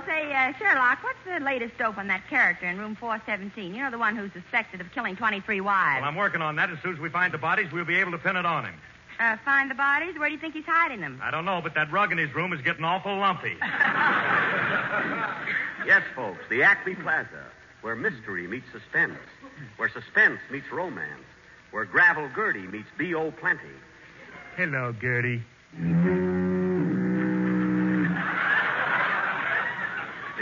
Oh, 0.00 0.06
say, 0.06 0.32
uh, 0.32 0.52
Sherlock, 0.58 1.02
what's 1.02 1.18
the 1.26 1.44
latest 1.44 1.76
dope 1.76 1.98
on 1.98 2.06
that 2.08 2.26
character 2.28 2.66
in 2.66 2.78
room 2.78 2.96
417? 2.96 3.74
You 3.74 3.82
know, 3.82 3.90
the 3.90 3.98
one 3.98 4.16
who's 4.16 4.32
suspected 4.32 4.80
of 4.80 4.90
killing 4.92 5.14
23 5.16 5.60
wives. 5.60 6.00
Well, 6.00 6.08
I'm 6.08 6.16
working 6.16 6.40
on 6.40 6.56
that. 6.56 6.70
As 6.70 6.78
soon 6.82 6.94
as 6.94 7.00
we 7.00 7.10
find 7.10 7.34
the 7.34 7.38
bodies, 7.38 7.70
we'll 7.72 7.84
be 7.84 7.96
able 7.96 8.12
to 8.12 8.18
pin 8.18 8.36
it 8.36 8.46
on 8.46 8.64
him. 8.64 8.74
Uh, 9.18 9.36
find 9.44 9.70
the 9.70 9.74
bodies? 9.74 10.14
Where 10.18 10.28
do 10.28 10.34
you 10.34 10.40
think 10.40 10.54
he's 10.54 10.64
hiding 10.64 11.00
them? 11.00 11.20
I 11.22 11.30
don't 11.30 11.44
know, 11.44 11.60
but 11.62 11.74
that 11.74 11.92
rug 11.92 12.12
in 12.12 12.18
his 12.18 12.34
room 12.34 12.52
is 12.54 12.62
getting 12.62 12.84
awful 12.84 13.16
lumpy. 13.16 13.56
Yes, 15.86 16.02
folks, 16.14 16.40
the 16.50 16.62
Acme 16.62 16.94
Plaza, 16.94 17.46
where 17.80 17.96
mystery 17.96 18.46
meets 18.46 18.66
suspense, 18.70 19.16
where 19.78 19.88
suspense 19.88 20.38
meets 20.50 20.70
romance, 20.70 21.24
where 21.70 21.86
Gravel 21.86 22.28
Gertie 22.34 22.66
meets 22.66 22.86
B.O. 22.98 23.30
Plenty. 23.32 23.60
Hello, 24.56 24.94
Gertie. 25.00 25.42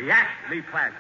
The 0.09 0.14
Acme 0.14 0.62
Plaza. 0.71 0.94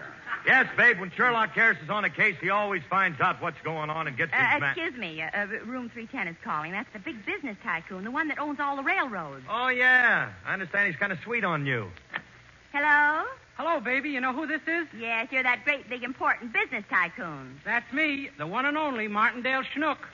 Yes, 0.46 0.66
babe, 0.76 1.00
when 1.00 1.10
Sherlock 1.12 1.52
Harris 1.52 1.78
is 1.82 1.88
on 1.88 2.04
a 2.04 2.10
case, 2.10 2.36
he 2.42 2.50
always 2.50 2.82
finds 2.90 3.18
out 3.22 3.40
what's 3.40 3.56
going 3.64 3.88
on 3.88 4.06
and 4.06 4.14
gets 4.18 4.32
his 4.34 4.38
Uh, 4.38 4.58
man. 4.58 4.64
excuse 4.76 4.94
me, 5.00 5.22
uh, 5.22 5.30
uh, 5.34 5.46
room 5.64 5.88
310 5.88 6.28
is 6.28 6.36
calling. 6.44 6.72
That's 6.72 6.92
the 6.92 6.98
big 6.98 7.24
business 7.24 7.56
tycoon, 7.64 8.04
the 8.04 8.10
one 8.10 8.28
that 8.28 8.38
owns 8.38 8.60
all 8.60 8.76
the 8.76 8.82
railroads. 8.82 9.46
Oh, 9.48 9.68
yeah. 9.68 10.28
I 10.46 10.52
understand 10.52 10.88
he's 10.88 10.96
kind 10.96 11.10
of 11.10 11.18
sweet 11.24 11.42
on 11.42 11.64
you. 11.64 11.90
Hello? 12.74 13.24
Hello, 13.56 13.80
baby. 13.80 14.10
You 14.10 14.20
know 14.20 14.34
who 14.34 14.46
this 14.46 14.60
is? 14.66 14.86
Yes, 14.98 15.28
you're 15.30 15.42
that 15.42 15.64
great, 15.64 15.88
big, 15.88 16.02
important 16.04 16.52
business 16.52 16.84
tycoon. 16.90 17.58
That's 17.64 17.90
me, 17.94 18.28
the 18.36 18.46
one 18.46 18.66
and 18.66 18.76
only 18.76 19.08
Martindale 19.08 19.62
Schnook. 19.74 19.96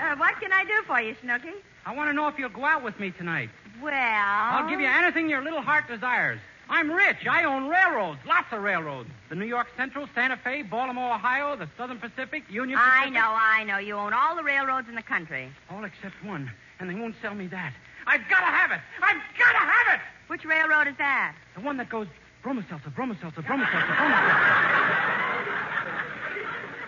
Uh, 0.00 0.16
what 0.16 0.40
can 0.40 0.50
I 0.52 0.64
do 0.64 0.82
for 0.86 0.98
you, 1.00 1.14
Snooky? 1.22 1.52
I 1.84 1.94
want 1.94 2.08
to 2.08 2.14
know 2.14 2.26
if 2.28 2.38
you'll 2.38 2.48
go 2.48 2.64
out 2.64 2.82
with 2.82 2.98
me 2.98 3.10
tonight. 3.10 3.50
Well. 3.82 3.92
I'll 3.94 4.68
give 4.68 4.80
you 4.80 4.86
anything 4.86 5.28
your 5.28 5.42
little 5.42 5.60
heart 5.60 5.86
desires. 5.88 6.40
I'm 6.70 6.90
rich. 6.90 7.26
I 7.28 7.42
own 7.44 7.66
railroads, 7.68 8.20
lots 8.24 8.46
of 8.52 8.62
railroads. 8.62 9.10
The 9.28 9.34
New 9.34 9.44
York 9.44 9.66
Central, 9.76 10.08
Santa 10.14 10.36
Fe, 10.36 10.62
Baltimore, 10.62 11.14
Ohio, 11.14 11.56
the 11.56 11.68
Southern 11.76 11.98
Pacific, 11.98 12.44
Union 12.48 12.78
Pacific. 12.78 13.00
I 13.02 13.10
know, 13.10 13.28
I 13.28 13.64
know. 13.64 13.78
You 13.78 13.96
own 13.96 14.12
all 14.12 14.36
the 14.36 14.44
railroads 14.44 14.88
in 14.88 14.94
the 14.94 15.02
country. 15.02 15.50
All 15.68 15.84
except 15.84 16.14
one, 16.24 16.48
and 16.78 16.88
they 16.88 16.94
won't 16.94 17.16
sell 17.20 17.34
me 17.34 17.48
that. 17.48 17.74
I've 18.06 18.26
got 18.30 18.40
to 18.40 18.46
have 18.46 18.70
it. 18.70 18.80
I've 19.02 19.20
got 19.36 19.52
to 19.52 19.58
have 19.58 19.94
it. 19.94 20.00
Which 20.28 20.44
railroad 20.44 20.86
is 20.86 20.94
that? 20.98 21.34
The 21.56 21.60
one 21.60 21.76
that 21.78 21.90
goes 21.90 22.06
Bromo-Seltzer, 22.44 22.94
Bromo-Seltzer, 22.94 23.44
Bromo-Seltzer, 23.44 23.96
Bromo-Seltzer. 23.96 25.40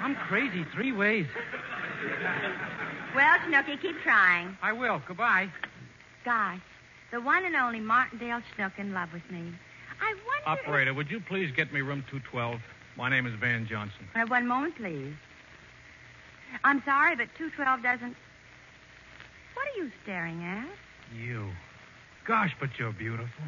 I'm 0.00 0.14
crazy 0.14 0.64
three 0.74 0.92
ways. 0.92 1.26
Well, 3.14 3.36
Snooky, 3.46 3.76
keep 3.76 4.00
trying. 4.02 4.56
I 4.62 4.72
will. 4.72 5.02
Goodbye. 5.06 5.50
Gosh, 6.24 6.60
the 7.10 7.20
one 7.20 7.44
and 7.44 7.56
only 7.56 7.80
Martindale 7.80 8.40
Schnook 8.56 8.78
in 8.78 8.94
love 8.94 9.12
with 9.12 9.28
me. 9.30 9.52
I 10.02 10.14
wonder. 10.26 10.62
Operator, 10.62 10.94
would 10.94 11.10
you 11.10 11.20
please 11.20 11.50
get 11.56 11.72
me 11.72 11.80
room 11.80 12.04
212? 12.10 12.60
My 12.96 13.08
name 13.08 13.26
is 13.26 13.34
Van 13.40 13.66
Johnson. 13.66 14.08
Uh, 14.14 14.26
one 14.26 14.46
moment, 14.46 14.76
please. 14.76 15.14
I'm 16.64 16.82
sorry, 16.84 17.16
but 17.16 17.28
212 17.38 17.82
doesn't. 17.82 18.16
What 19.54 19.66
are 19.68 19.82
you 19.82 19.90
staring 20.02 20.42
at? 20.42 20.68
You. 21.16 21.48
Gosh, 22.26 22.54
but 22.60 22.70
you're 22.78 22.92
beautiful. 22.92 23.44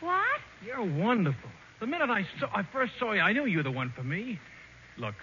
What? 0.00 0.40
You're 0.64 0.84
wonderful. 0.84 1.50
The 1.80 1.86
minute 1.86 2.10
I 2.10 2.26
saw, 2.40 2.48
I 2.54 2.62
first 2.72 2.92
saw 2.98 3.12
you, 3.12 3.20
I 3.20 3.32
knew 3.32 3.44
you 3.46 3.58
were 3.58 3.62
the 3.62 3.70
one 3.70 3.92
for 3.94 4.02
me. 4.02 4.38
Look, 4.98 5.14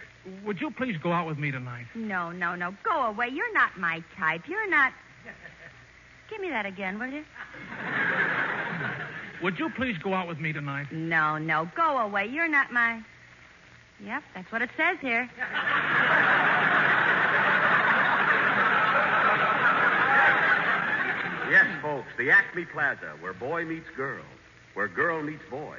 would 0.45 0.61
you 0.61 0.69
please 0.71 0.97
go 1.01 1.11
out 1.11 1.27
with 1.27 1.37
me 1.37 1.51
tonight? 1.51 1.85
No, 1.95 2.31
no, 2.31 2.55
no. 2.55 2.75
Go 2.83 3.05
away. 3.07 3.29
You're 3.29 3.53
not 3.53 3.77
my 3.79 4.03
type. 4.17 4.43
You're 4.47 4.69
not. 4.69 4.93
Give 6.29 6.39
me 6.39 6.49
that 6.49 6.65
again, 6.65 6.99
will 6.99 7.09
you? 7.09 7.23
Would 9.43 9.59
you 9.59 9.69
please 9.75 9.97
go 9.97 10.13
out 10.13 10.29
with 10.29 10.39
me 10.39 10.53
tonight? 10.53 10.89
No, 10.91 11.37
no. 11.37 11.69
Go 11.75 11.97
away. 11.97 12.27
You're 12.27 12.47
not 12.47 12.71
my. 12.71 13.01
Yep, 14.03 14.23
that's 14.33 14.51
what 14.51 14.61
it 14.61 14.69
says 14.77 14.97
here. 15.01 15.29
Yes, 21.51 21.65
folks, 21.81 22.07
the 22.17 22.31
Acme 22.31 22.65
Plaza, 22.65 23.13
where 23.19 23.33
boy 23.33 23.65
meets 23.65 23.89
girl, 23.95 24.23
where 24.73 24.87
girl 24.87 25.21
meets 25.21 25.43
boy, 25.51 25.77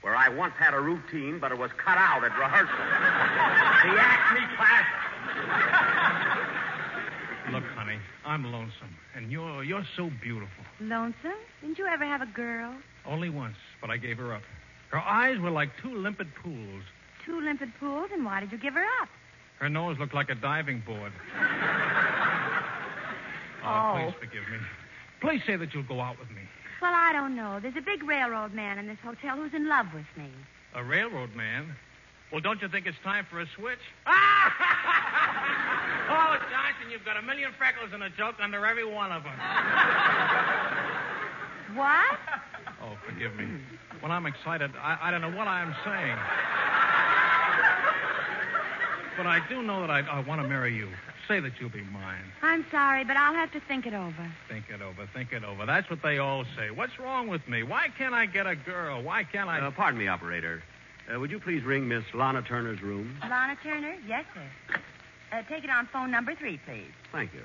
where 0.00 0.16
I 0.16 0.28
once 0.30 0.54
had 0.58 0.74
a 0.74 0.80
routine, 0.80 1.38
but 1.38 1.52
it 1.52 1.58
was 1.58 1.70
cut 1.76 1.98
out 1.98 2.24
at 2.24 2.36
rehearsal. 2.36 2.74
the 2.74 4.00
Acme 4.00 4.40
Plaza. 4.56 4.98
Look, 7.52 7.64
honey, 7.76 7.98
I'm 8.24 8.50
lonesome, 8.50 8.96
and 9.14 9.30
you're 9.30 9.62
you're 9.62 9.86
so 9.96 10.10
beautiful. 10.22 10.64
Lonesome? 10.80 11.38
Didn't 11.60 11.78
you 11.78 11.86
ever 11.86 12.04
have 12.04 12.22
a 12.22 12.26
girl? 12.26 12.74
Only 13.06 13.30
once, 13.30 13.56
but 13.80 13.90
I 13.90 13.96
gave 13.96 14.18
her 14.18 14.34
up. 14.34 14.42
Her 14.90 15.00
eyes 15.00 15.38
were 15.38 15.50
like 15.50 15.70
two 15.82 15.94
limpid 15.94 16.28
pools. 16.42 16.82
Two 17.24 17.40
limpid 17.40 17.72
pools, 17.80 18.10
and 18.12 18.24
why 18.24 18.40
did 18.40 18.52
you 18.52 18.58
give 18.58 18.74
her 18.74 18.84
up? 19.02 19.08
Her 19.58 19.68
nose 19.68 19.96
looked 19.98 20.14
like 20.14 20.28
a 20.30 20.34
diving 20.34 20.82
board. 20.86 21.12
Oh. 23.64 23.94
please 23.94 24.12
oh. 24.16 24.18
forgive 24.18 24.42
me. 24.50 24.58
Please 25.20 25.40
say 25.46 25.54
that 25.54 25.72
you'll 25.72 25.84
go 25.84 26.00
out 26.00 26.18
with 26.18 26.28
me. 26.30 26.42
Well, 26.80 26.90
I 26.92 27.12
don't 27.12 27.36
know. 27.36 27.60
There's 27.62 27.76
a 27.76 27.80
big 27.80 28.02
railroad 28.02 28.52
man 28.52 28.76
in 28.80 28.88
this 28.88 28.98
hotel 29.04 29.36
who's 29.36 29.54
in 29.54 29.68
love 29.68 29.86
with 29.94 30.06
me. 30.16 30.28
A 30.74 30.82
railroad 30.82 31.36
man? 31.36 31.76
Well, 32.32 32.40
don't 32.40 32.60
you 32.60 32.68
think 32.68 32.86
it's 32.86 32.98
time 33.04 33.24
for 33.30 33.40
a 33.40 33.46
switch? 33.56 33.78
Oh, 36.10 36.34
oh, 36.34 36.36
Johnson, 36.50 36.90
you've 36.90 37.04
got 37.04 37.16
a 37.16 37.22
million 37.22 37.52
freckles 37.56 37.90
and 37.94 38.02
a 38.02 38.10
joke 38.10 38.34
under 38.42 38.66
every 38.66 38.84
one 38.84 39.12
of 39.12 39.22
them. 39.22 39.38
What? 41.74 42.18
Oh, 42.82 42.96
forgive 43.06 43.34
me. 43.36 43.46
When 44.00 44.10
I'm 44.10 44.26
excited, 44.26 44.72
I, 44.80 44.98
I 45.02 45.10
don't 45.10 45.20
know 45.20 45.30
what 45.30 45.46
I'm 45.46 45.74
saying. 45.84 46.16
But 49.16 49.26
I 49.26 49.40
do 49.48 49.62
know 49.62 49.80
that 49.82 49.90
I, 49.90 50.00
I 50.00 50.20
want 50.20 50.42
to 50.42 50.48
marry 50.48 50.74
you. 50.74 50.88
Say 51.28 51.38
that 51.38 51.52
you'll 51.60 51.70
be 51.70 51.82
mine. 51.82 52.24
I'm 52.42 52.64
sorry, 52.70 53.04
but 53.04 53.16
I'll 53.16 53.34
have 53.34 53.52
to 53.52 53.60
think 53.60 53.86
it 53.86 53.94
over. 53.94 54.32
Think 54.48 54.64
it 54.74 54.82
over. 54.82 55.08
Think 55.14 55.32
it 55.32 55.44
over. 55.44 55.64
That's 55.66 55.88
what 55.88 56.02
they 56.02 56.18
all 56.18 56.44
say. 56.56 56.70
What's 56.70 56.98
wrong 56.98 57.28
with 57.28 57.46
me? 57.46 57.62
Why 57.62 57.88
can't 57.96 58.14
I 58.14 58.26
get 58.26 58.46
a 58.46 58.56
girl? 58.56 59.02
Why 59.02 59.22
can't 59.22 59.48
I? 59.48 59.60
Uh, 59.60 59.70
pardon 59.70 60.00
me, 60.00 60.08
operator. 60.08 60.62
Uh, 61.12 61.20
would 61.20 61.30
you 61.30 61.38
please 61.38 61.62
ring 61.62 61.86
Miss 61.86 62.02
Lana 62.14 62.42
Turner's 62.42 62.82
room? 62.82 63.16
Lana 63.22 63.56
Turner? 63.62 63.94
Yes, 64.06 64.24
sir. 64.34 64.80
Uh, 65.32 65.42
take 65.48 65.62
it 65.64 65.70
on 65.70 65.86
phone 65.92 66.10
number 66.10 66.34
three, 66.34 66.58
please. 66.66 66.90
Thank 67.12 67.32
you. 67.34 67.42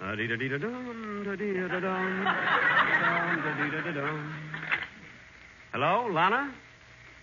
Da-dee-da-dee-da-dum, 0.00 1.24
da-dee-da-dum, 1.24 1.80
dum, 1.80 3.42
da-dee-da-da-dum. 3.44 4.32
Hello, 5.72 6.08
Lana? 6.10 6.52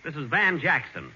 This 0.04 0.16
is 0.16 0.26
Van 0.28 0.58
Jackson. 0.58 1.12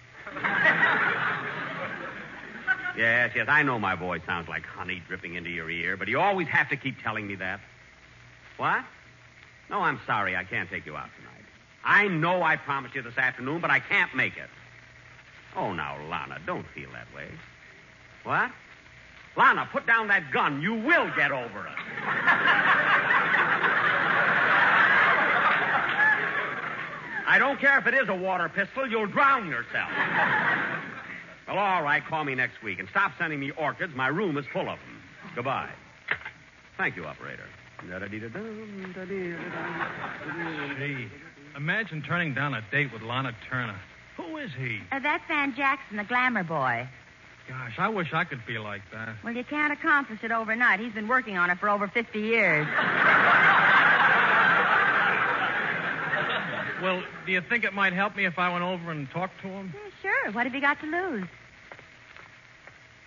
yes, 2.94 3.32
yes, 3.34 3.46
I 3.48 3.62
know 3.62 3.78
my 3.78 3.94
voice 3.94 4.20
sounds 4.26 4.50
like 4.50 4.66
honey 4.66 5.02
dripping 5.08 5.34
into 5.34 5.48
your 5.48 5.70
ear, 5.70 5.96
but 5.96 6.08
you 6.08 6.20
always 6.20 6.48
have 6.48 6.68
to 6.68 6.76
keep 6.76 7.02
telling 7.02 7.26
me 7.26 7.36
that. 7.36 7.60
What? 8.58 8.84
No, 9.70 9.80
I'm 9.80 9.98
sorry. 10.06 10.36
I 10.36 10.44
can't 10.44 10.68
take 10.68 10.84
you 10.84 10.94
out 10.94 11.08
tonight. 11.16 11.46
I 11.82 12.06
know 12.08 12.42
I 12.42 12.56
promised 12.56 12.94
you 12.94 13.00
this 13.00 13.16
afternoon, 13.16 13.62
but 13.62 13.70
I 13.70 13.80
can't 13.80 14.14
make 14.14 14.36
it. 14.36 14.50
Oh, 15.56 15.72
now, 15.72 15.96
Lana, 16.10 16.38
don't 16.44 16.66
feel 16.74 16.90
that 16.92 17.06
way. 17.16 17.28
What? 18.24 18.50
Lana, 19.36 19.66
put 19.72 19.86
down 19.86 20.08
that 20.08 20.30
gun. 20.32 20.60
You 20.60 20.74
will 20.74 21.10
get 21.16 21.32
over 21.32 21.66
it. 21.66 23.21
I 27.26 27.38
don't 27.38 27.58
care 27.60 27.78
if 27.78 27.86
it 27.86 27.94
is 27.94 28.08
a 28.08 28.14
water 28.14 28.48
pistol. 28.48 28.86
You'll 28.88 29.06
drown 29.06 29.48
yourself. 29.48 29.90
well, 31.48 31.58
all 31.58 31.82
right. 31.82 32.02
Call 32.04 32.24
me 32.24 32.34
next 32.34 32.62
week. 32.62 32.78
And 32.78 32.88
stop 32.88 33.12
sending 33.18 33.40
me 33.40 33.50
orchids. 33.52 33.94
My 33.94 34.08
room 34.08 34.36
is 34.38 34.44
full 34.52 34.68
of 34.68 34.78
them. 34.78 35.02
Goodbye. 35.34 35.70
Thank 36.76 36.96
you, 36.96 37.04
operator. 37.06 37.44
Gee, 40.78 41.08
imagine 41.56 42.02
turning 42.02 42.34
down 42.34 42.54
a 42.54 42.62
date 42.70 42.92
with 42.92 43.02
Lana 43.02 43.32
Turner. 43.50 43.80
Who 44.16 44.36
is 44.36 44.50
he? 44.56 44.78
Uh, 44.92 45.00
that's 45.00 45.24
Van 45.26 45.54
Jackson, 45.54 45.96
the 45.96 46.04
glamour 46.04 46.44
boy. 46.44 46.88
Gosh, 47.48 47.74
I 47.78 47.88
wish 47.88 48.12
I 48.12 48.24
could 48.24 48.46
be 48.46 48.58
like 48.58 48.82
that. 48.92 49.16
Well, 49.24 49.34
you 49.34 49.42
can't 49.44 49.72
accomplish 49.72 50.20
it 50.22 50.30
overnight. 50.30 50.78
He's 50.80 50.92
been 50.92 51.08
working 51.08 51.36
on 51.36 51.50
it 51.50 51.58
for 51.58 51.68
over 51.68 51.88
50 51.88 52.20
years. 52.20 52.66
Well, 56.82 57.02
do 57.24 57.32
you 57.32 57.40
think 57.48 57.62
it 57.62 57.72
might 57.72 57.92
help 57.92 58.16
me 58.16 58.26
if 58.26 58.38
I 58.38 58.52
went 58.52 58.64
over 58.64 58.90
and 58.90 59.08
talked 59.10 59.40
to 59.42 59.48
him? 59.48 59.72
Yeah, 59.72 59.90
sure. 60.02 60.32
What 60.32 60.46
have 60.46 60.54
you 60.54 60.60
got 60.60 60.80
to 60.80 60.86
lose? 60.86 61.28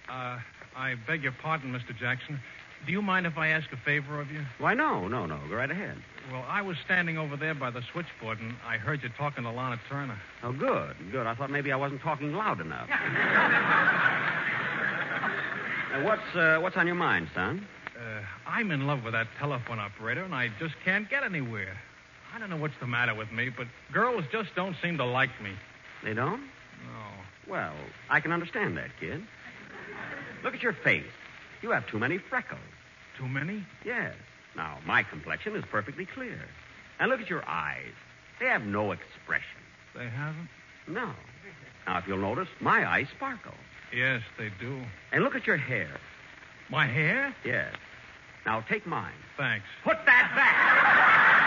Uh, 0.10 0.40
I 0.78 0.96
beg 1.06 1.24
your 1.24 1.34
pardon, 1.34 1.74
Mr. 1.74 1.98
Jackson. 1.98 2.40
Do 2.86 2.92
you 2.94 3.02
mind 3.02 3.26
if 3.26 3.38
I 3.38 3.50
ask 3.50 3.72
a 3.74 3.78
favor 3.78 4.22
of 4.22 4.32
you? 4.32 4.42
Why, 4.60 4.76
no, 4.76 5.08
no, 5.10 5.26
no. 5.26 5.40
Go 5.50 5.56
right 5.56 5.70
ahead. 5.70 5.98
Well, 6.32 6.46
I 6.48 6.62
was 6.62 6.78
standing 6.86 7.18
over 7.18 7.36
there 7.36 7.54
by 7.54 7.70
the 7.70 7.82
switchboard, 7.92 8.40
and 8.40 8.56
I 8.66 8.78
heard 8.78 9.04
you 9.04 9.10
talking 9.18 9.44
to 9.44 9.52
Lana 9.52 9.80
Turner. 9.90 10.20
Oh, 10.44 10.54
good, 10.54 10.96
good. 11.12 11.28
I 11.28 11.36
thought 11.36 11.52
maybe 11.52 11.72
I 11.72 11.76
wasn't 11.76 12.02
talking 12.02 12.34
loud 12.34 12.62
enough. 12.62 12.90
Uh, 15.96 16.02
what's 16.02 16.36
uh, 16.36 16.58
what's 16.60 16.76
on 16.76 16.86
your 16.86 16.96
mind, 16.96 17.30
son? 17.34 17.66
Uh, 17.98 18.20
I'm 18.46 18.72
in 18.72 18.86
love 18.86 19.04
with 19.06 19.14
that 19.14 19.28
telephone 19.40 19.80
operator, 19.80 20.24
and 20.24 20.36
I 20.36 20.50
just 20.60 20.76
can't 20.84 21.10
get 21.10 21.24
anywhere. 21.24 21.78
I 22.34 22.40
don't 22.40 22.50
know 22.50 22.58
what's 22.58 22.78
the 22.80 22.88
matter 22.88 23.16
with 23.16 23.32
me, 23.32 23.50
but 23.50 23.68
girls 23.94 24.26
just 24.32 24.56
don't 24.56 24.76
seem 24.82 24.98
to 24.98 25.06
like 25.06 25.42
me. 25.42 25.52
They 26.04 26.14
don't? 26.14 26.42
No. 26.42 27.50
Well, 27.50 27.74
I 28.10 28.20
can 28.20 28.32
understand 28.32 28.78
that, 28.78 28.90
kid. 29.00 29.22
Look 30.44 30.54
at 30.54 30.62
your 30.62 30.74
face. 30.74 31.04
You 31.62 31.72
have 31.72 31.88
too 31.88 32.00
many 32.00 32.18
freckles. 32.18 32.60
Too 33.18 33.28
many? 33.28 33.66
Yes. 33.84 34.14
Now, 34.56 34.78
my 34.86 35.04
complexion 35.04 35.56
is 35.56 35.64
perfectly 35.72 36.06
clear. 36.06 36.40
And 37.00 37.10
look 37.10 37.22
at 37.22 37.30
your 37.30 37.48
eyes. 37.48 37.94
They 38.40 38.48
have 38.48 38.64
no 38.64 38.92
expression. 38.92 39.62
They 39.96 40.08
haven't? 40.08 40.50
No. 40.88 41.12
Now, 41.88 41.98
if 42.00 42.08
you'll 42.08 42.18
notice, 42.18 42.48
my 42.60 42.88
eyes 42.88 43.08
sparkle. 43.16 43.54
Yes, 43.96 44.22
they 44.38 44.50
do. 44.60 44.82
And 45.12 45.24
look 45.24 45.36
at 45.36 45.48
your 45.48 45.58
hair. 45.58 45.90
My 46.70 46.86
hair? 46.86 47.34
Yes. 47.46 47.74
Now, 48.46 48.62
take 48.62 48.86
mine. 48.86 49.14
Thanks. 49.38 49.66
Put 49.84 49.98
that 50.06 50.32
back. 50.36 51.45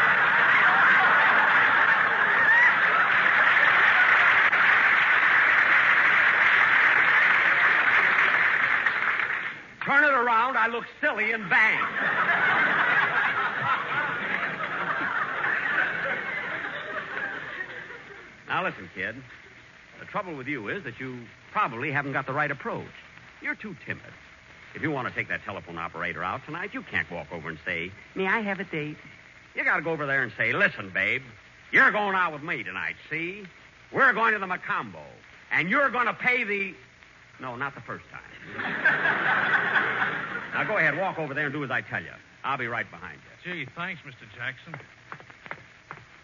Turn 9.89 10.05
it 10.05 10.13
around. 10.13 10.59
I 10.59 10.67
look 10.67 10.85
silly 11.01 11.33
and 11.33 11.49
bang. 11.49 11.81
now, 18.49 18.65
listen, 18.65 18.91
kid. 18.95 19.17
The 19.99 20.05
trouble 20.05 20.37
with 20.37 20.47
you 20.47 20.69
is 20.69 20.85
that 20.85 21.01
you 21.01 21.21
probably 21.53 21.91
haven't 21.91 22.13
got 22.13 22.27
the 22.27 22.35
right 22.35 22.51
approach. 22.51 22.85
You're 23.41 23.55
too 23.55 23.75
timid. 23.87 24.13
If 24.75 24.83
you 24.83 24.91
want 24.91 25.09
to 25.09 25.15
take 25.15 25.29
that 25.29 25.43
telephone 25.47 25.79
operator 25.79 26.23
out 26.23 26.45
tonight, 26.45 26.75
you 26.75 26.83
can't 26.83 27.11
walk 27.11 27.33
over 27.33 27.49
and 27.49 27.59
say, 27.65 27.91
May 28.15 28.27
I 28.27 28.41
have 28.41 28.61
a 28.61 28.65
date? 28.65 28.99
You 29.55 29.65
got 29.65 29.77
to 29.77 29.83
go 29.83 29.93
over 29.93 30.05
there 30.05 30.23
and 30.23 30.33
say, 30.37 30.53
Listen, 30.53 30.91
babe, 30.91 31.23
you're 31.73 31.91
going 31.93 32.15
out 32.15 32.35
with 32.35 32.43
me 32.43 32.63
tonight, 32.63 32.97
see? 33.09 33.45
We're 33.91 34.13
going 34.13 34.35
to 34.35 34.39
the 34.39 34.47
Mocambo, 34.47 35.01
and 35.51 35.71
you're 35.71 35.89
going 35.89 36.09
to 36.09 36.13
pay 36.13 36.45
the. 36.45 36.75
No, 37.41 37.57
not 37.57 37.75
the 37.75 37.81
first 37.81 38.05
time. 38.11 38.75
Now 40.59 40.65
go 40.65 40.77
ahead, 40.77 40.99
walk 40.99 41.21
over 41.21 41.35
there 41.35 41.45
and 41.45 41.53
do 41.53 41.63
as 41.63 41.71
I 41.71 41.83
tell 41.83 42.03
you. 42.03 42.11
I'll 42.43 42.59
be 42.59 42.67
right 42.67 42.91
behind 42.91 43.21
you. 43.45 43.65
Gee, 43.65 43.71
thanks, 43.77 44.03
Mr. 44.03 44.27
Jackson. 44.37 44.75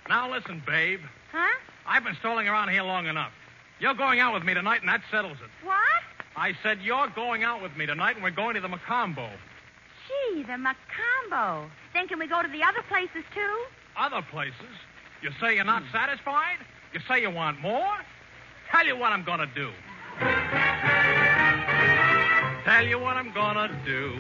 Now 0.09 0.29
listen, 0.29 0.61
babe. 0.67 0.99
Huh? 1.31 1.57
I've 1.87 2.03
been 2.03 2.17
stalling 2.19 2.49
around 2.49 2.71
here 2.71 2.83
long 2.83 3.07
enough. 3.07 3.31
You're 3.79 3.95
going 3.95 4.19
out 4.19 4.35
with 4.35 4.43
me 4.43 4.53
tonight, 4.53 4.81
and 4.81 4.89
that 4.89 5.03
settles 5.09 5.37
it. 5.41 5.65
What? 5.65 5.79
I 6.37 6.53
said 6.65 6.81
you're 6.83 7.07
going 7.15 7.45
out 7.45 7.63
with 7.63 7.77
me 7.77 7.87
tonight, 7.87 8.17
and 8.17 8.25
we're 8.25 8.33
going 8.33 8.57
to 8.57 8.61
the 8.61 8.67
Mocambo. 8.67 9.31
Gee, 10.09 10.43
the 10.43 10.59
Mocambo. 10.59 11.71
Then 11.95 12.09
can 12.09 12.19
we 12.19 12.27
go 12.27 12.43
to 12.43 12.49
the 12.49 12.65
other 12.65 12.83
places, 12.89 13.23
too? 13.33 13.65
Other 13.97 14.21
places? 14.33 14.75
You 15.23 15.31
say 15.41 15.55
you're 15.55 15.65
not 15.65 15.85
hmm. 15.85 15.93
satisfied? 15.93 16.59
You 16.93 16.99
say 17.07 17.23
you 17.23 17.31
want 17.31 17.61
more? 17.61 17.95
Tell 18.73 18.85
you 18.85 18.97
what 18.97 19.13
I'm 19.13 19.23
gonna 19.23 19.49
do. 19.55 19.71
Tell 22.75 22.89
you 22.89 22.99
what 22.99 23.17
I'm 23.17 23.31
gonna 23.31 23.71
do. 23.87 24.19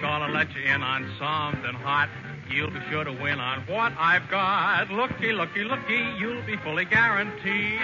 Gonna 0.00 0.32
let 0.32 0.54
you 0.54 0.62
in 0.62 0.82
on 0.82 1.02
something 1.18 1.74
hot. 1.74 2.08
You'll 2.50 2.70
be 2.70 2.80
sure 2.88 3.04
to 3.04 3.12
win 3.12 3.40
on 3.40 3.60
what 3.66 3.92
I've 3.98 4.26
got. 4.30 4.90
Looky, 4.90 5.32
looky, 5.32 5.62
looky, 5.62 6.02
you'll 6.18 6.40
be 6.44 6.56
fully 6.56 6.86
guaranteed. 6.86 7.78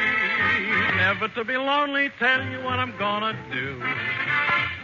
Never 0.97 1.29
to 1.29 1.45
be 1.45 1.59
lonely, 1.59 2.11
tell 2.19 2.43
you 2.47 2.63
what 2.63 2.79
I'm 2.79 2.97
gonna 2.97 3.37
do. 3.53 3.79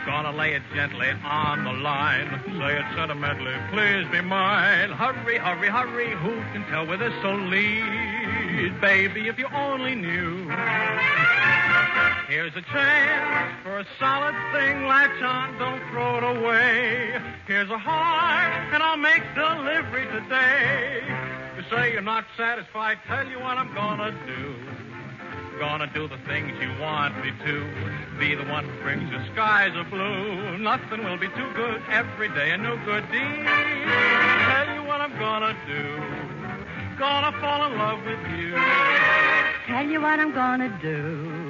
Gonna 0.04 0.32
lay 0.32 0.52
it 0.52 0.62
gently 0.74 1.08
on 1.24 1.64
the 1.64 1.72
line. 1.72 2.28
Say 2.44 2.78
it 2.78 2.84
sentimentally, 2.94 3.54
please 3.72 4.06
be 4.12 4.20
mine. 4.20 4.90
Hurry, 4.90 5.38
hurry, 5.38 5.68
hurry, 5.70 6.10
who 6.10 6.34
can 6.52 6.62
tell 6.68 6.86
where 6.86 6.98
this 6.98 7.14
will 7.24 7.38
lead? 7.38 8.78
Baby, 8.82 9.28
if 9.28 9.38
you 9.38 9.46
only 9.54 9.94
knew. 9.94 10.50
Here's 12.28 12.56
a 12.56 12.62
chance 12.62 13.54
for 13.62 13.78
a 13.78 13.86
solid 14.00 14.34
thing. 14.52 14.86
Latch 14.86 15.22
on, 15.22 15.58
don't 15.58 15.82
throw 15.90 16.16
it 16.16 16.38
away. 16.38 17.20
Here's 17.46 17.68
a 17.68 17.76
heart, 17.76 18.72
and 18.72 18.82
I'll 18.82 18.96
make 18.96 19.22
delivery 19.34 20.06
today. 20.06 21.02
You 21.56 21.62
say 21.68 21.92
you're 21.92 22.00
not 22.00 22.24
satisfied, 22.36 22.96
tell 23.06 23.28
you 23.28 23.38
what 23.40 23.58
I'm 23.58 23.74
gonna 23.74 24.12
do. 24.26 24.56
Gonna 25.58 25.86
do 25.92 26.08
the 26.08 26.16
things 26.26 26.50
you 26.62 26.72
want 26.80 27.14
me 27.22 27.30
to. 27.44 27.68
Be 28.18 28.34
the 28.34 28.44
one 28.44 28.64
who 28.64 28.82
brings 28.82 29.10
your 29.10 29.24
skies 29.32 29.76
are 29.76 29.84
blue. 29.84 30.56
Nothing 30.58 31.04
will 31.04 31.18
be 31.18 31.28
too 31.28 31.50
good. 31.54 31.82
Every 31.90 32.28
day 32.30 32.52
a 32.52 32.56
new 32.56 32.76
good 32.86 33.04
deed. 33.12 33.20
Tell 33.20 34.74
you 34.74 34.82
what 34.82 35.02
I'm 35.02 35.16
gonna 35.18 35.54
do. 35.68 36.96
Gonna 36.98 37.38
fall 37.38 37.66
in 37.66 37.78
love 37.78 38.00
with 38.04 38.38
you. 38.38 38.56
Tell 39.66 39.86
you 39.86 40.00
what 40.00 40.18
I'm 40.18 40.32
gonna 40.32 40.78
do. 40.80 41.43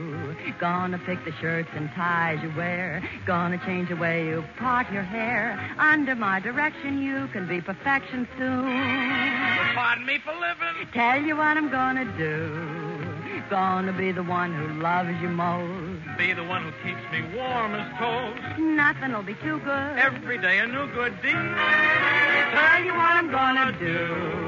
Gonna 0.52 0.98
pick 0.98 1.24
the 1.24 1.32
shirts 1.40 1.68
and 1.74 1.90
ties 1.92 2.42
you 2.42 2.52
wear. 2.56 3.02
Gonna 3.26 3.58
change 3.58 3.88
the 3.88 3.96
way 3.96 4.26
you 4.26 4.44
part 4.56 4.90
your 4.92 5.02
hair. 5.02 5.58
Under 5.78 6.14
my 6.14 6.40
direction, 6.40 7.02
you 7.02 7.28
can 7.28 7.46
be 7.46 7.60
perfection 7.60 8.28
soon. 8.38 9.74
Pardon 9.74 10.06
me 10.06 10.18
for 10.24 10.32
living. 10.32 10.88
Tell 10.92 11.20
you 11.20 11.36
what 11.36 11.56
I'm 11.56 11.70
gonna 11.70 12.04
do. 12.16 13.04
Gonna 13.50 13.92
be 13.92 14.12
the 14.12 14.22
one 14.22 14.54
who 14.54 14.80
loves 14.80 15.10
you 15.20 15.28
most. 15.28 16.16
Be 16.16 16.32
the 16.32 16.44
one 16.44 16.62
who 16.62 16.72
keeps 16.82 17.02
me 17.12 17.22
warm 17.36 17.74
as 17.74 17.98
toast. 17.98 18.58
Nothing'll 18.58 19.22
be 19.22 19.34
too 19.34 19.58
good. 19.58 19.98
Every 19.98 20.38
day 20.38 20.58
a 20.58 20.66
new 20.66 20.86
good 20.92 21.20
deed. 21.20 21.32
Tell 21.34 22.84
you 22.84 22.94
what 22.94 23.16
I'm 23.16 23.30
gonna 23.30 23.76
do. 23.78 24.44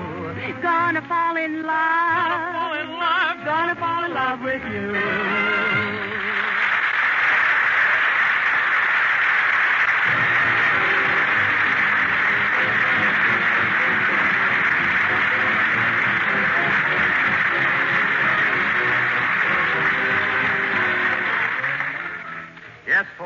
Gonna 0.62 1.02
fall 1.02 1.37
in 1.37 1.62
love. 1.62 1.74
Gonna 2.16 2.52
fall 2.54 2.72
in 2.74 2.92
love. 2.98 3.44
Gonna 3.44 3.74
fall 3.76 4.04
in 4.04 4.14
love 4.14 4.40
with 4.40 4.62
you. 4.72 5.75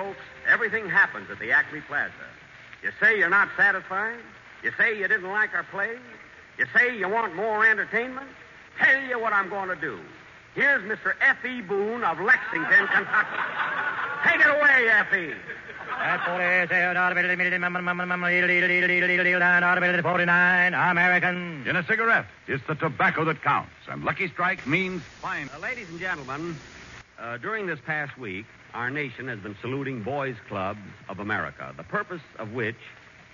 Folks, 0.01 0.21
everything 0.49 0.89
happens 0.89 1.31
at 1.31 1.39
the 1.39 1.53
Acme 1.53 1.81
Plaza. 1.83 2.13
You 2.83 2.91
say 3.01 3.19
you're 3.19 3.29
not 3.29 3.49
satisfied? 3.57 4.19
You 4.63 4.73
say 4.79 4.99
you 4.99 5.07
didn't 5.09 5.29
like 5.31 5.55
our 5.55 5.65
play? 5.65 5.97
You 6.59 6.67
say 6.75 6.97
you 6.97 7.09
want 7.09 7.35
more 7.35 7.67
entertainment? 7.67 8.29
Tell 8.79 9.03
you 9.03 9.19
what 9.19 9.33
I'm 9.33 9.51
going 9.51 9.69
to 9.69 9.77
do. 9.77 9.99
Here's 10.55 10.83
Mr. 10.83 11.13
F.E. 11.21 11.61
Boone 11.61 12.03
of 12.03 12.19
Lexington, 12.19 12.89
Kentucky. 12.89 13.37
Take 14.25 14.41
it 14.41 14.47
away, 14.47 14.89
F.E. 14.89 15.35
At 15.99 16.25
49 20.03 20.75
American. 20.75 21.67
In 21.67 21.77
a 21.77 21.87
cigarette, 21.87 22.27
it's 22.49 22.67
the 22.67 22.75
tobacco 22.75 23.25
that 23.27 23.43
counts, 23.43 23.73
and 23.89 24.03
Lucky 24.03 24.29
Strike 24.29 24.67
means 24.67 25.03
fine. 25.21 25.51
Uh, 25.55 25.59
ladies 25.59 25.89
and 25.91 26.01
gentlemen, 26.01 26.57
uh, 27.19 27.37
during 27.37 27.67
this 27.67 27.79
past 27.85 28.17
week, 28.19 28.47
our 28.75 28.91
nation 28.91 29.29
has 29.29 29.39
been 29.41 29.57
saluting 29.61 30.03
Boys 30.03 30.37
Clubs 30.49 30.81
of 31.09 31.19
America, 31.19 31.73
the 31.77 31.83
purpose 31.83 32.23
of 32.39 32.53
which 32.53 32.77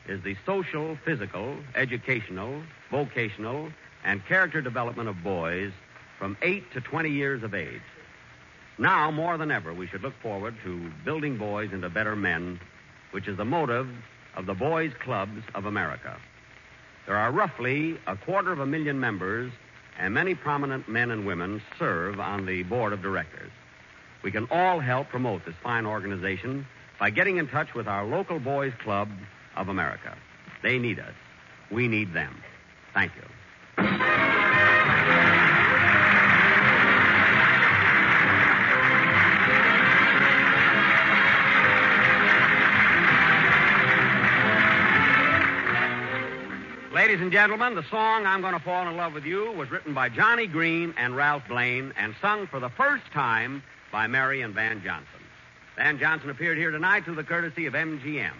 is 0.08 0.22
the 0.22 0.36
social, 0.46 0.96
physical, 1.04 1.56
educational, 1.74 2.62
vocational, 2.90 3.70
and 4.04 4.24
character 4.26 4.60
development 4.60 5.08
of 5.08 5.22
boys 5.22 5.72
from 6.18 6.36
8 6.42 6.72
to 6.72 6.80
20 6.80 7.10
years 7.10 7.42
of 7.42 7.54
age. 7.54 7.82
Now, 8.78 9.10
more 9.10 9.36
than 9.38 9.50
ever, 9.50 9.72
we 9.72 9.86
should 9.86 10.02
look 10.02 10.14
forward 10.22 10.54
to 10.64 10.90
building 11.04 11.36
boys 11.36 11.72
into 11.72 11.88
better 11.88 12.14
men, 12.14 12.60
which 13.10 13.26
is 13.26 13.36
the 13.36 13.44
motive 13.44 13.88
of 14.36 14.46
the 14.46 14.54
Boys 14.54 14.92
Clubs 15.00 15.42
of 15.54 15.64
America. 15.64 16.16
There 17.06 17.16
are 17.16 17.32
roughly 17.32 17.98
a 18.06 18.16
quarter 18.16 18.52
of 18.52 18.60
a 18.60 18.66
million 18.66 19.00
members, 19.00 19.52
and 19.98 20.12
many 20.12 20.34
prominent 20.34 20.88
men 20.88 21.10
and 21.10 21.26
women 21.26 21.62
serve 21.78 22.20
on 22.20 22.46
the 22.46 22.62
board 22.64 22.92
of 22.92 23.00
directors. 23.00 23.50
We 24.22 24.30
can 24.32 24.48
all 24.50 24.80
help 24.80 25.08
promote 25.08 25.44
this 25.44 25.54
fine 25.62 25.86
organization 25.86 26.66
by 26.98 27.10
getting 27.10 27.36
in 27.36 27.48
touch 27.48 27.74
with 27.74 27.86
our 27.86 28.04
local 28.04 28.38
Boys 28.38 28.72
Club 28.82 29.08
of 29.56 29.68
America. 29.68 30.16
They 30.62 30.78
need 30.78 30.98
us. 30.98 31.14
We 31.70 31.88
need 31.88 32.12
them. 32.12 32.42
Thank 32.94 33.12
you. 33.16 33.22
Ladies 46.94 47.20
and 47.20 47.30
gentlemen, 47.30 47.74
the 47.74 47.84
song 47.84 48.26
I'm 48.26 48.40
going 48.40 48.54
to 48.54 48.60
fall 48.60 48.88
in 48.88 48.96
love 48.96 49.12
with 49.12 49.24
you 49.24 49.52
was 49.52 49.70
written 49.70 49.94
by 49.94 50.08
Johnny 50.08 50.46
Green 50.46 50.92
and 50.96 51.14
Ralph 51.14 51.44
Blane 51.46 51.92
and 51.96 52.14
sung 52.20 52.46
for 52.46 52.58
the 52.58 52.70
first 52.70 53.04
time 53.12 53.62
by 53.92 54.06
Mary 54.06 54.42
and 54.42 54.54
Van 54.54 54.82
Johnson. 54.82 55.06
Van 55.76 55.98
Johnson 55.98 56.30
appeared 56.30 56.58
here 56.58 56.70
tonight 56.70 57.04
through 57.04 57.16
the 57.16 57.24
courtesy 57.24 57.66
of 57.66 57.74
MGM, 57.74 58.32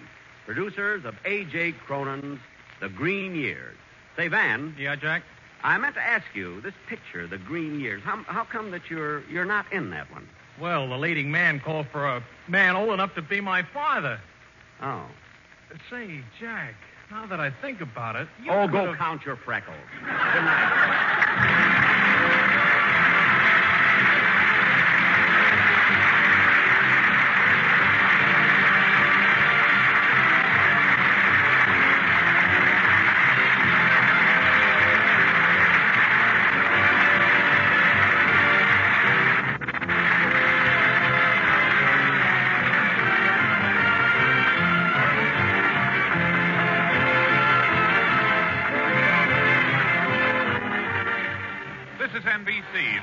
producers 0.47 1.05
of 1.05 1.15
A.J. 1.25 1.73
Cronin's 1.73 2.41
The 2.81 2.89
Green 2.89 3.35
Years. 3.35 3.77
Say, 4.17 4.29
Van. 4.29 4.75
Yeah, 4.79 4.97
Jack? 4.97 5.23
I 5.63 5.77
meant 5.79 5.95
to 5.97 6.03
ask 6.03 6.25
you, 6.35 6.61
this 6.61 6.75
picture, 6.89 7.27
The 7.27 7.39
Green 7.39 7.81
Years, 7.81 8.03
how, 8.03 8.23
how 8.27 8.45
come 8.45 8.71
that 8.71 8.89
you're, 8.89 9.23
you're 9.29 9.45
not 9.45 9.71
in 9.73 9.91
that 9.91 10.11
one? 10.11 10.27
Well, 10.61 10.89
the 10.89 10.97
leading 10.97 11.31
man 11.31 11.61
called 11.61 11.87
for 11.93 12.07
a 12.07 12.23
man 12.49 12.77
old 12.77 12.91
enough 12.95 13.15
to 13.17 13.23
be 13.23 13.41
my 13.41 13.63
father. 13.63 14.21
Oh. 14.81 15.05
Say, 15.91 16.21
Jack, 16.41 16.75
now 17.11 17.27
that 17.27 17.41
I 17.41 17.51
think 17.51 17.81
about 17.81 18.17
it, 18.17 18.29
you 18.43 18.51
oh, 18.51 18.67
go 18.67 18.95
count 18.95 19.27
your 19.27 19.37
freckles. 19.37 19.77
Good 20.01 20.09
night. 20.09 21.83